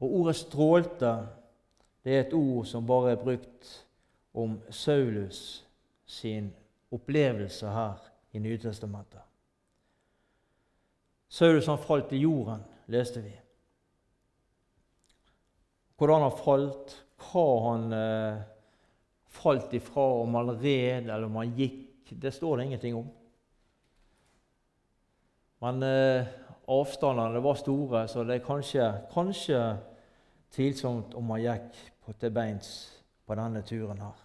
Og 0.00 0.12
ordet 0.20 0.36
'strålte' 0.36 1.26
det 2.04 2.14
er 2.14 2.20
et 2.20 2.34
ord 2.34 2.66
som 2.66 2.86
bare 2.86 3.10
er 3.10 3.22
brukt 3.22 3.86
om 4.34 4.60
Saulus 4.70 5.66
sin 6.06 6.52
opplevelse 6.92 7.66
her 7.66 7.96
i 8.32 8.38
Nytestamentet. 8.38 9.20
Saulus 11.28 11.66
han 11.66 11.82
falt 11.82 12.12
i 12.12 12.20
jorden, 12.22 12.62
leste 12.86 13.20
vi. 13.24 13.32
Hvordan 15.96 16.28
han 16.28 16.38
falt, 16.38 16.94
hva 17.26 17.46
han 17.64 17.92
eh, 17.96 18.40
falt 19.40 19.74
ifra, 19.74 20.06
om 20.22 20.38
han 20.38 20.54
red 20.60 21.08
eller 21.08 21.26
om 21.26 21.40
han 21.40 21.54
gikk, 21.58 22.12
det 22.12 22.34
står 22.34 22.56
det 22.56 22.68
ingenting 22.68 23.00
om. 23.00 23.08
Men 25.64 25.82
eh, 25.82 26.34
avstandene 26.68 27.42
var 27.42 27.54
store, 27.54 28.08
så 28.08 28.24
det 28.24 28.34
er 28.34 28.46
kanskje, 28.46 28.86
kanskje 29.12 29.60
tvilsomt 30.54 31.14
om 31.14 31.30
han 31.34 31.42
gikk 31.44 31.82
til 32.20 32.32
beins 32.34 32.70
på 33.26 33.34
denne 33.38 33.62
turen 33.66 34.00
her. 34.02 34.22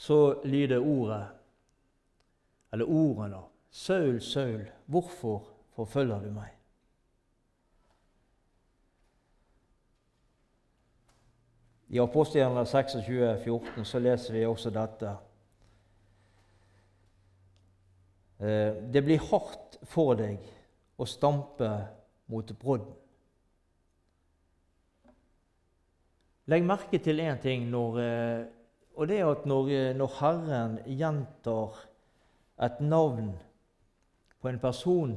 Så 0.00 0.40
lyder 0.44 0.80
ordet, 0.80 1.26
eller 2.72 2.88
ordene, 2.88 3.42
Saul, 3.70 4.20
Saul, 4.20 4.64
hvorfor 4.86 5.44
forfølger 5.76 6.24
du 6.24 6.32
meg? 6.32 6.56
I 11.90 11.98
apostelen 11.98 12.66
26, 12.66 13.38
14 13.44 13.84
så 13.84 13.98
leser 13.98 14.32
vi 14.32 14.46
også 14.46 14.70
dette. 14.70 15.06
Eh, 15.06 15.16
det 18.40 19.02
blir 19.04 19.20
hardt 19.28 19.76
for 19.84 20.16
deg 20.16 20.40
å 20.96 21.04
stampe 21.08 21.68
mot 22.32 22.52
brodden. 22.60 22.94
Legg 26.50 26.64
merke 26.66 26.98
til 26.98 27.20
én 27.22 27.38
ting, 27.38 27.68
når, 27.70 27.98
eh, 28.00 28.44
og 28.96 29.08
det 29.08 29.20
er 29.20 29.28
at 29.30 29.46
når, 29.46 29.68
eh, 29.70 29.96
når 29.96 30.16
Herren 30.18 30.78
gjentar 30.86 31.76
et 32.58 32.80
navn 32.80 33.38
på 34.40 34.48
en 34.48 34.58
person, 34.58 35.12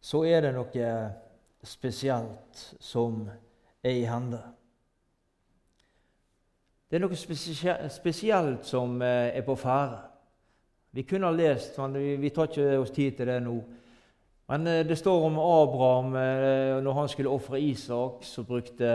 så 0.00 0.22
er 0.24 0.40
det 0.40 0.54
noe 0.54 0.88
spesielt 1.64 2.64
som 2.80 3.28
er 3.82 3.90
i 3.90 4.06
hende. 4.08 4.40
Det 6.88 6.96
er 6.96 7.04
noe 7.04 7.90
spesielt 7.90 8.64
som 8.64 9.02
eh, 9.02 9.36
er 9.36 9.42
på 9.42 9.56
ferde. 9.56 10.13
Vi 10.94 11.02
kunne 11.02 11.26
ha 11.26 11.34
lest, 11.34 11.78
men 11.78 11.96
vi 12.22 12.30
tar 12.30 12.46
ikke 12.46 12.78
oss 12.78 12.92
tid 12.94 13.16
til 13.18 13.26
det 13.26 13.40
nå. 13.42 13.56
Men 14.52 14.66
eh, 14.70 14.84
det 14.86 14.94
står 15.00 15.24
om 15.26 15.38
Abraham 15.42 16.14
eh, 16.20 16.76
når 16.84 16.98
han 17.00 17.08
skulle 17.10 17.32
ofre 17.34 17.58
Isak, 17.58 18.22
så 18.22 18.44
brukte 18.46 18.86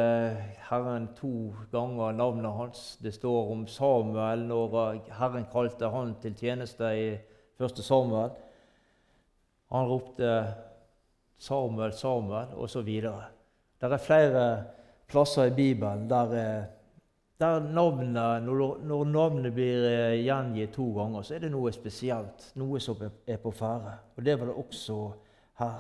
Herren 0.69 1.09
to 1.17 1.51
ganger 1.73 2.15
navnet 2.15 2.55
hans. 2.55 2.83
Det 3.03 3.11
står 3.17 3.51
om 3.51 3.65
Samuel 3.67 4.45
når 4.47 4.77
Herren 5.17 5.49
kalte 5.51 5.89
han 5.91 6.13
til 6.23 6.37
tjeneste 6.39 6.93
i 6.95 7.09
første 7.59 7.83
Samuel. 7.83 8.31
Han 9.73 9.91
ropte 9.91 10.31
'Samuel, 11.39 11.93
Samuel', 11.93 12.55
osv. 12.55 12.87
Det 13.81 13.91
er 13.91 13.97
flere 13.97 14.63
plasser 15.07 15.51
i 15.51 15.55
Bibelen 15.55 16.09
der, 16.09 16.33
er, 16.33 16.63
navnet, 17.39 18.43
når, 18.43 19.03
navnet 19.07 19.53
blir 19.53 19.85
eh, 19.87 20.25
gjengitt 20.25 20.73
to 20.75 20.89
ganger, 20.97 21.23
så 21.23 21.35
er 21.35 21.45
det 21.45 21.51
noe 21.53 21.71
spesielt, 21.71 22.49
noe 22.59 22.79
som 22.83 22.99
er 22.99 23.37
på 23.39 23.51
ferde. 23.55 23.93
Og 24.17 24.25
det 24.25 24.35
var 24.39 24.45
det 24.49 24.55
også 24.59 24.97
her. 25.61 25.79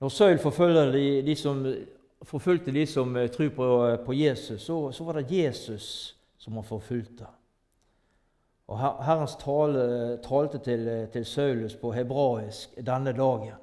Når 0.02 0.10
Saul 0.10 0.38
forfølger 0.42 0.92
de, 0.94 1.22
de 1.26 1.36
som, 1.36 1.66
forfulgte 2.22 2.72
de 2.72 2.86
som 2.86 3.18
eh, 3.18 3.30
tror 3.34 3.50
på, 3.58 3.98
på 4.06 4.14
Jesus, 4.14 4.62
så, 4.62 4.92
så, 4.92 5.04
var 5.04 5.14
det 5.20 5.32
Jesus 5.32 6.18
som 6.38 6.54
han 6.54 6.64
forfulgte. 6.64 7.26
Og 8.70 8.80
Herrens 8.80 9.36
tale 9.36 10.18
talte 10.24 10.58
til, 10.64 11.08
til 11.14 11.26
Saulus 11.26 11.76
på 11.76 11.92
hebraisk 11.92 12.78
denne 12.86 13.12
dagen. 13.18 13.58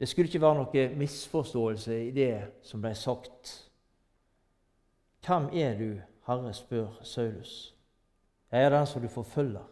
Det 0.00 0.08
skulle 0.08 0.28
ikke 0.28 0.40
være 0.40 0.58
noe 0.58 0.88
misforståelse 0.96 1.96
i 2.08 2.10
det 2.12 2.32
som 2.62 2.82
ble 2.84 2.92
sagt. 2.94 3.52
Hvem 5.26 5.48
er 5.52 5.78
du, 5.78 5.88
Herre, 6.26 6.52
spør 6.54 7.00
Saulus. 7.02 7.74
Jeg 8.52 8.64
er 8.64 8.70
den 8.70 8.86
som 8.86 9.02
du 9.02 9.08
forfølger. 9.08 9.64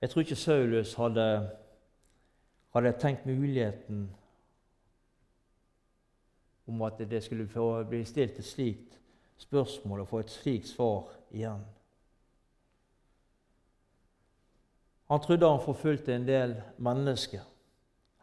Jeg 0.00 0.10
tror 0.10 0.20
ikke 0.20 0.36
Saulus 0.36 0.94
hadde, 0.94 1.50
hadde 2.74 2.94
tenkt 3.00 3.26
muligheten 3.26 4.10
om 6.66 6.82
at 6.82 6.98
det 6.98 7.22
skulle 7.22 7.84
bli 7.88 8.04
stilt 8.04 8.38
et 8.38 8.44
slikt 8.44 8.98
spørsmål 9.36 10.00
og 10.00 10.08
få 10.08 10.18
et 10.18 10.30
slikt 10.30 10.68
svar 10.68 11.08
igjen. 11.30 11.64
Han 15.12 15.20
trodde 15.20 15.48
han 15.48 15.60
forfulgte 15.60 16.14
en 16.14 16.24
del 16.24 16.54
mennesker 16.80 17.42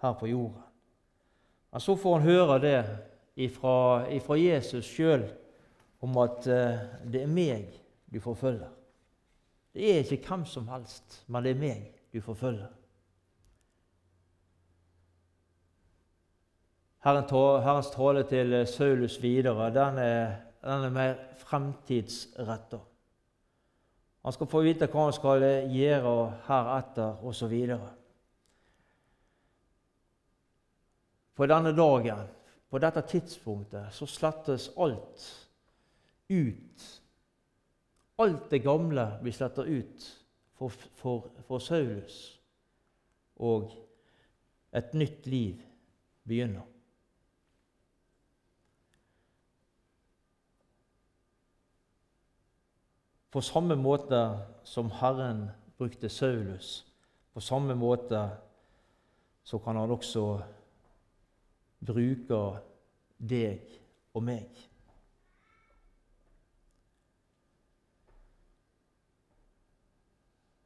her 0.02 0.14
på 0.18 0.28
jorden. 0.28 0.64
Men 1.70 1.82
så 1.86 1.94
får 1.96 2.16
han 2.18 2.26
høre 2.26 2.56
det 2.64 2.80
ifra, 3.46 4.08
ifra 4.10 4.38
Jesus 4.40 4.90
sjøl 4.90 5.28
om 6.02 6.18
at 6.18 6.48
uh, 6.50 6.82
det 7.06 7.22
er 7.28 7.30
meg 7.30 7.78
du 8.10 8.18
forfølger. 8.24 8.72
Det 9.78 9.86
er 9.86 10.02
ikke 10.02 10.32
hvem 10.32 10.48
som 10.50 10.66
helst, 10.74 11.22
men 11.28 11.46
det 11.46 11.54
er 11.54 11.62
meg 11.62 11.86
du 12.10 12.24
forfølger. 12.26 12.74
Herrens 17.06 17.94
tale 17.94 18.26
til 18.34 18.64
Saulus 18.68 19.22
videre 19.22 19.70
den 19.78 20.02
er 20.02 20.24
den 20.66 20.90
er 20.90 20.90
mer 20.90 21.20
fremtidsretta. 21.38 22.82
Han 24.22 24.36
skal 24.36 24.50
få 24.52 24.62
vite 24.66 24.90
hva 24.92 25.08
han 25.08 25.16
skal 25.16 25.46
gjøre 25.72 26.16
heretter, 26.48 27.22
osv. 27.24 27.56
På 31.40 31.48
denne 31.48 31.72
dagen, 31.72 32.26
på 32.70 32.82
dette 32.84 33.04
tidspunktet, 33.08 33.94
så 33.96 34.06
slettes 34.06 34.70
alt 34.78 35.28
ut. 36.30 36.88
Alt 38.20 38.50
det 38.52 38.60
gamle 38.66 39.06
blir 39.22 39.34
sletta 39.34 39.64
ut 39.64 40.10
for, 40.60 40.76
for, 41.00 41.30
for 41.48 41.64
Saulus, 41.64 42.20
og 43.40 43.72
et 44.76 44.92
nytt 44.94 45.30
liv 45.32 45.64
begynner. 46.28 46.68
På 53.30 53.42
samme 53.42 53.76
måte 53.76 54.40
som 54.64 54.92
Herren 54.92 55.50
brukte 55.78 56.10
Saulus, 56.10 56.86
på 57.34 57.42
samme 57.42 57.76
måte 57.76 58.30
så 59.44 59.60
kan 59.60 59.78
han 59.78 59.92
også 59.92 60.24
bruke 61.86 62.40
deg 63.18 63.70
og 64.14 64.26
meg. 64.26 64.66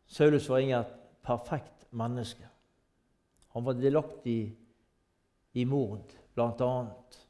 Saulus 0.08 0.50
var 0.50 0.62
inget 0.64 0.96
perfekt 1.26 1.88
menneske. 1.92 2.48
Han 3.54 3.66
var 3.66 3.74
delaktig 3.74 4.56
i 5.54 5.66
mord, 5.66 6.12
blant 6.34 6.62
annet. 6.62 7.23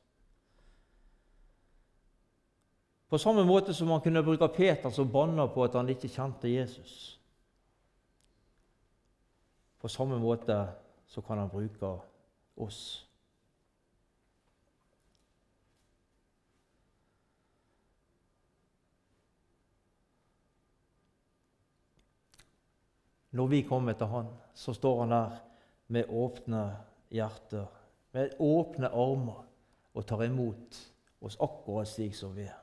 På 3.14 3.20
samme 3.20 3.44
måte 3.46 3.74
som 3.74 3.92
han 3.94 4.02
kunne 4.02 4.24
bruke 4.26 4.48
Peter 4.48 4.90
som 4.90 5.12
banner 5.12 5.46
på 5.54 5.62
at 5.62 5.76
han 5.78 5.90
ikke 5.94 6.10
kjente 6.10 6.50
Jesus. 6.50 7.20
På 9.78 9.86
samme 9.88 10.18
måte 10.18 10.56
så 11.06 11.22
kan 11.22 11.38
han 11.38 11.52
bruke 11.52 11.92
oss. 12.58 12.80
Når 23.30 23.54
vi 23.54 23.62
kommer 23.62 23.94
til 23.94 24.10
Han, 24.10 24.34
så 24.54 24.74
står 24.74 25.00
Han 25.00 25.10
der 25.10 25.38
med 25.88 26.10
åpne 26.10 26.66
hjerter, 27.12 27.70
med 28.12 28.34
åpne 28.40 28.90
armer, 28.90 29.46
og 29.94 30.06
tar 30.06 30.26
imot 30.26 30.84
oss 31.22 31.38
akkurat 31.38 31.88
slik 31.88 32.18
som 32.18 32.34
vi 32.34 32.50
er. 32.50 32.63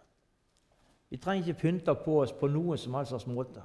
Vi 1.11 1.19
trenger 1.19 1.49
ikke 1.49 1.61
pynte 1.61 1.95
på 2.05 2.21
oss 2.23 2.33
på 2.33 2.49
noen 2.49 2.79
som 2.79 2.95
helst 2.95 3.27
måte. 3.27 3.63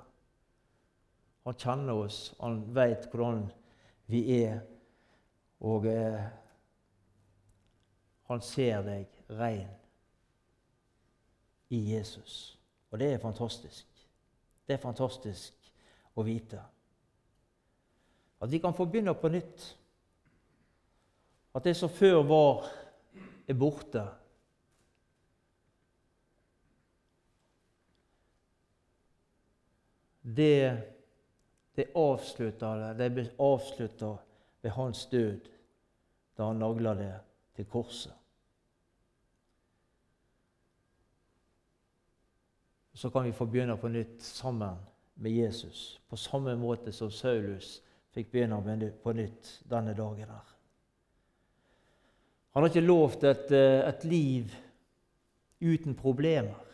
Han 1.46 1.58
kjenner 1.62 1.94
oss, 1.94 2.34
han 2.40 2.64
veit 2.74 3.06
hvordan 3.12 3.44
vi 4.10 4.22
er, 4.40 4.64
og 5.62 5.86
eh, 5.86 6.24
han 8.26 8.42
ser 8.42 8.82
deg 8.86 9.20
rein 9.38 9.70
i 11.70 11.84
Jesus. 11.94 12.58
Og 12.90 13.00
det 13.00 13.12
er 13.14 13.22
fantastisk. 13.22 13.86
Det 14.66 14.74
er 14.74 14.82
fantastisk 14.82 15.70
å 16.18 16.26
vite. 16.26 16.62
At 18.42 18.52
vi 18.52 18.60
kan 18.62 18.74
få 18.74 18.88
begynne 18.90 19.14
på 19.14 19.30
nytt. 19.30 19.68
At 21.56 21.64
det 21.64 21.76
som 21.78 21.94
før 21.94 22.24
var, 22.26 22.66
er 23.48 23.58
borte. 23.58 24.04
Det, 30.26 30.78
det 31.76 31.92
avslutta 31.96 32.94
det 32.98 33.10
ble 33.14 33.28
avslutta 33.38 34.16
ved 34.66 34.74
hans 34.74 35.06
død 35.12 35.50
da 36.36 36.50
han 36.50 36.60
nagla 36.60 36.96
det 36.98 37.12
til 37.56 37.68
korset. 37.70 38.14
Så 42.96 43.12
kan 43.12 43.28
vi 43.28 43.36
få 43.36 43.46
begynne 43.46 43.78
på 43.78 43.92
nytt 43.92 44.24
sammen 44.24 44.80
med 45.14 45.32
Jesus, 45.32 46.02
på 46.10 46.18
samme 46.18 46.56
måte 46.56 46.92
som 46.96 47.12
Saulus 47.12 47.82
fikk 48.16 48.32
begynne 48.32 48.92
på 49.04 49.14
nytt 49.14 49.62
denne 49.70 49.94
dagen. 49.94 50.30
her. 50.30 50.56
Han 52.56 52.64
har 52.64 52.70
ikke 52.70 52.88
lovt 52.88 53.24
et, 53.24 53.52
eh, 53.52 53.90
et 53.90 54.04
liv 54.04 54.52
uten 55.62 55.96
problemer. 55.96 56.65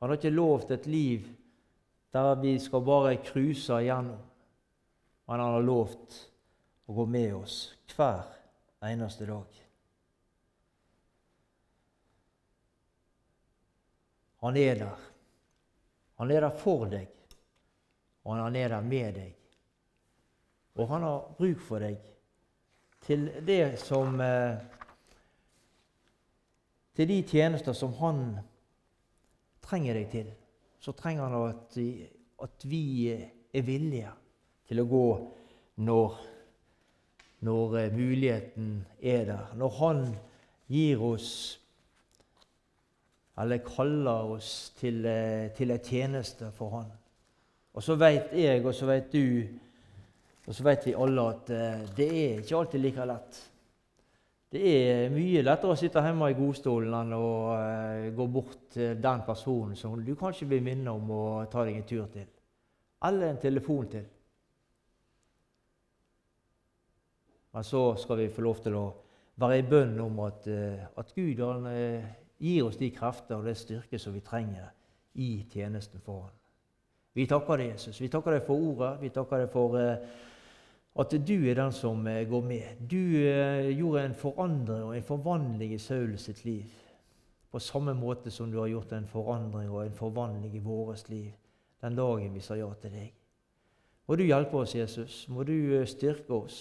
Han 0.00 0.08
har 0.08 0.16
ikke 0.16 0.32
lovt 0.32 0.70
et 0.72 0.86
liv 0.88 1.28
der 2.10 2.34
vi 2.40 2.56
skal 2.58 2.82
bare 2.82 3.16
cruise 3.22 3.76
igjennom. 3.82 4.18
Men 5.28 5.40
han 5.40 5.54
har 5.54 5.62
lovt 5.62 6.16
å 6.90 6.94
gå 6.96 7.04
med 7.06 7.34
oss 7.36 7.58
hver 7.92 8.24
eneste 8.88 9.28
dag. 9.28 9.60
Han 14.40 14.56
er 14.56 14.80
der. 14.80 15.06
Han 16.16 16.30
er 16.30 16.40
der 16.48 16.56
for 16.56 16.88
deg, 16.90 17.08
og 18.24 18.40
han 18.40 18.56
er 18.56 18.72
der 18.72 18.82
med 18.84 19.14
deg. 19.20 19.36
Og 20.80 20.88
han 20.88 21.04
har 21.04 21.28
bruk 21.36 21.60
for 21.64 21.84
deg 21.84 22.00
til 23.04 23.28
det 23.46 23.78
som 23.80 24.20
eh, 24.20 24.58
Til 26.96 27.08
de 27.08 27.22
tjenester 27.24 27.72
som 27.72 27.94
han 27.96 28.18
trenger 29.70 29.96
deg 29.96 30.10
til, 30.10 30.32
så 30.82 30.94
trenger 30.98 31.28
han 31.30 31.52
at, 31.52 31.78
at 32.42 32.66
vi 32.66 33.10
er 33.10 33.64
villige 33.66 34.10
til 34.68 34.82
å 34.82 34.88
gå 34.90 35.06
når, 35.86 36.18
når 37.46 37.78
eh, 37.80 37.94
muligheten 37.94 38.74
er 39.00 39.24
der. 39.30 39.54
Når 39.58 39.76
han 39.78 40.04
gir 40.70 41.02
oss 41.02 41.30
eller 43.40 43.62
kaller 43.64 44.34
oss 44.36 44.72
til, 44.76 45.04
eh, 45.06 45.50
til 45.56 45.70
en 45.70 45.84
tjeneste 45.84 46.50
for 46.56 46.76
han. 46.76 46.90
Og 47.74 47.82
så 47.82 47.96
veit 47.96 48.34
jeg, 48.36 48.64
og 48.66 48.74
så 48.74 48.88
veit 48.90 49.12
du, 49.12 49.46
og 50.46 50.54
så 50.54 50.66
veit 50.66 50.86
vi 50.86 50.96
alle 50.98 51.28
at 51.30 51.52
eh, 51.54 51.86
det 51.96 52.08
er 52.10 52.42
ikke 52.42 52.58
alltid 52.58 52.84
like 52.84 53.06
lett. 53.08 53.40
Det 54.50 54.70
er 54.82 55.12
mye 55.14 55.44
lettere 55.44 55.76
å 55.76 55.78
sitte 55.78 56.02
hjemme 56.02 56.26
i 56.32 56.34
godstolen 56.34 56.94
enn 56.98 57.12
å 57.14 57.26
uh, 57.54 58.06
gå 58.10 58.24
bort 58.34 58.64
til 58.74 58.96
den 58.98 59.20
personen 59.22 59.76
som 59.78 59.92
du 60.02 60.16
kanskje 60.18 60.48
vil 60.50 60.64
minne 60.66 60.90
om 60.90 61.12
å 61.14 61.26
ta 61.50 61.62
deg 61.68 61.76
en 61.78 61.86
tur 61.86 62.08
til. 62.10 62.26
Eller 63.06 63.30
en 63.30 63.38
telefon 63.38 63.86
til. 63.92 64.08
Men 67.54 67.66
så 67.66 67.84
skal 67.98 68.18
vi 68.18 68.26
få 68.34 68.42
lov 68.42 68.58
til 68.64 68.74
å 68.78 68.84
være 69.38 69.60
i 69.60 69.68
bønn 69.70 69.94
om 70.02 70.18
at, 70.26 70.50
uh, 70.50 70.82
at 70.98 71.14
Gud 71.14 71.44
han, 71.46 71.70
uh, 71.70 72.10
gir 72.42 72.66
oss 72.66 72.80
de 72.80 72.90
krefter 72.90 73.38
og 73.38 73.46
det 73.46 73.54
styrke 73.60 74.02
som 74.02 74.18
vi 74.18 74.24
trenger 74.26 74.66
i 75.14 75.44
tjenesten 75.52 76.02
for 76.02 76.26
ham. 76.26 76.34
Vi 77.14 77.30
takker 77.30 77.62
deg, 77.62 77.76
Jesus. 77.76 78.02
Vi 78.02 78.10
takker 78.10 78.34
deg 78.34 78.44
for 78.50 78.66
ordet. 78.72 78.96
Vi 78.98 79.14
takker 79.14 79.44
deg 79.44 79.54
for 79.54 79.78
at 81.00 81.14
du 81.26 81.48
er 81.48 81.56
den 81.56 81.72
som 81.72 82.06
eh, 82.06 82.28
går 82.28 82.42
med. 82.44 82.80
Du 82.90 82.96
eh, 82.96 83.70
gjorde 83.78 84.04
en 84.04 84.14
forandring 84.14 84.82
og 84.84 84.96
en 84.96 85.06
forvandling 85.06 85.72
i 85.72 85.78
Saul 85.78 86.18
sitt 86.18 86.44
liv. 86.44 86.66
På 87.50 87.58
samme 87.58 87.94
måte 87.94 88.30
som 88.30 88.50
du 88.50 88.58
har 88.60 88.68
gjort 88.68 88.92
en 88.92 89.06
forandring 89.08 89.70
og 89.70 89.86
en 89.86 89.96
forvandling 89.96 90.54
i 90.54 90.62
vårt 90.62 91.08
liv 91.08 91.30
den 91.80 91.96
dagen 91.96 92.34
vi 92.34 92.42
sa 92.44 92.54
ja 92.58 92.68
til 92.82 92.92
deg. 92.92 93.14
Må 94.06 94.16
du 94.18 94.26
hjelpe 94.26 94.60
oss, 94.60 94.74
Jesus. 94.74 95.24
Må 95.28 95.46
du 95.48 95.54
eh, 95.78 95.88
styrke 95.88 96.34
oss. 96.36 96.60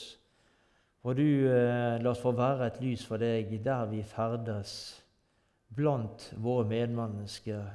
Må 1.04 1.14
du 1.16 1.24
la 1.48 2.10
oss 2.12 2.20
få 2.20 2.34
være 2.36 2.66
et 2.68 2.82
lys 2.84 3.06
for 3.08 3.22
deg 3.22 3.54
der 3.64 3.86
vi 3.88 4.02
ferdes 4.04 4.74
blant 5.72 6.26
våre 6.36 6.66
medmennesker. 6.68 7.70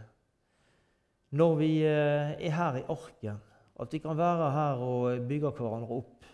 Når 1.32 1.54
vi 1.56 1.70
er 1.88 2.52
her 2.52 2.76
i 2.82 2.84
arken, 2.84 3.40
at 3.80 3.96
vi 3.96 4.02
kan 4.04 4.18
være 4.18 4.50
her 4.52 4.84
og 4.84 5.24
bygge 5.28 5.54
hverandre 5.56 5.96
opp 6.02 6.28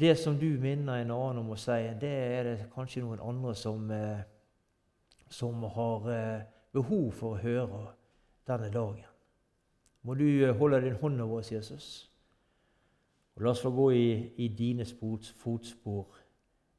det 0.00 0.18
som 0.18 0.38
du 0.38 0.46
minner 0.60 1.00
en 1.00 1.10
annen 1.10 1.42
om 1.42 1.52
å 1.54 1.58
si, 1.60 1.76
det 2.00 2.12
er 2.12 2.46
det 2.48 2.54
kanskje 2.74 3.02
noen 3.04 3.22
andre 3.22 3.54
som, 3.58 3.90
eh, 3.90 4.22
som 5.28 5.62
har 5.76 6.08
eh, 6.12 6.46
behov 6.74 7.12
for 7.18 7.34
å 7.34 7.42
høre 7.42 7.82
denne 8.48 8.70
dagen. 8.74 9.04
Må 10.02 10.16
du 10.18 10.26
eh, 10.26 10.56
holde 10.56 10.82
din 10.84 10.98
hånd 11.00 11.20
over 11.20 11.42
oss, 11.42 11.52
Jesus. 11.52 11.90
Og 13.34 13.42
la 13.42 13.54
oss 13.54 13.62
få 13.64 13.70
gå 13.74 13.90
i, 13.92 14.08
i 14.44 14.48
dine 14.48 14.86
fotspor 15.42 16.18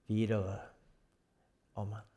videre. 0.07 0.59
Amen. 1.75 2.14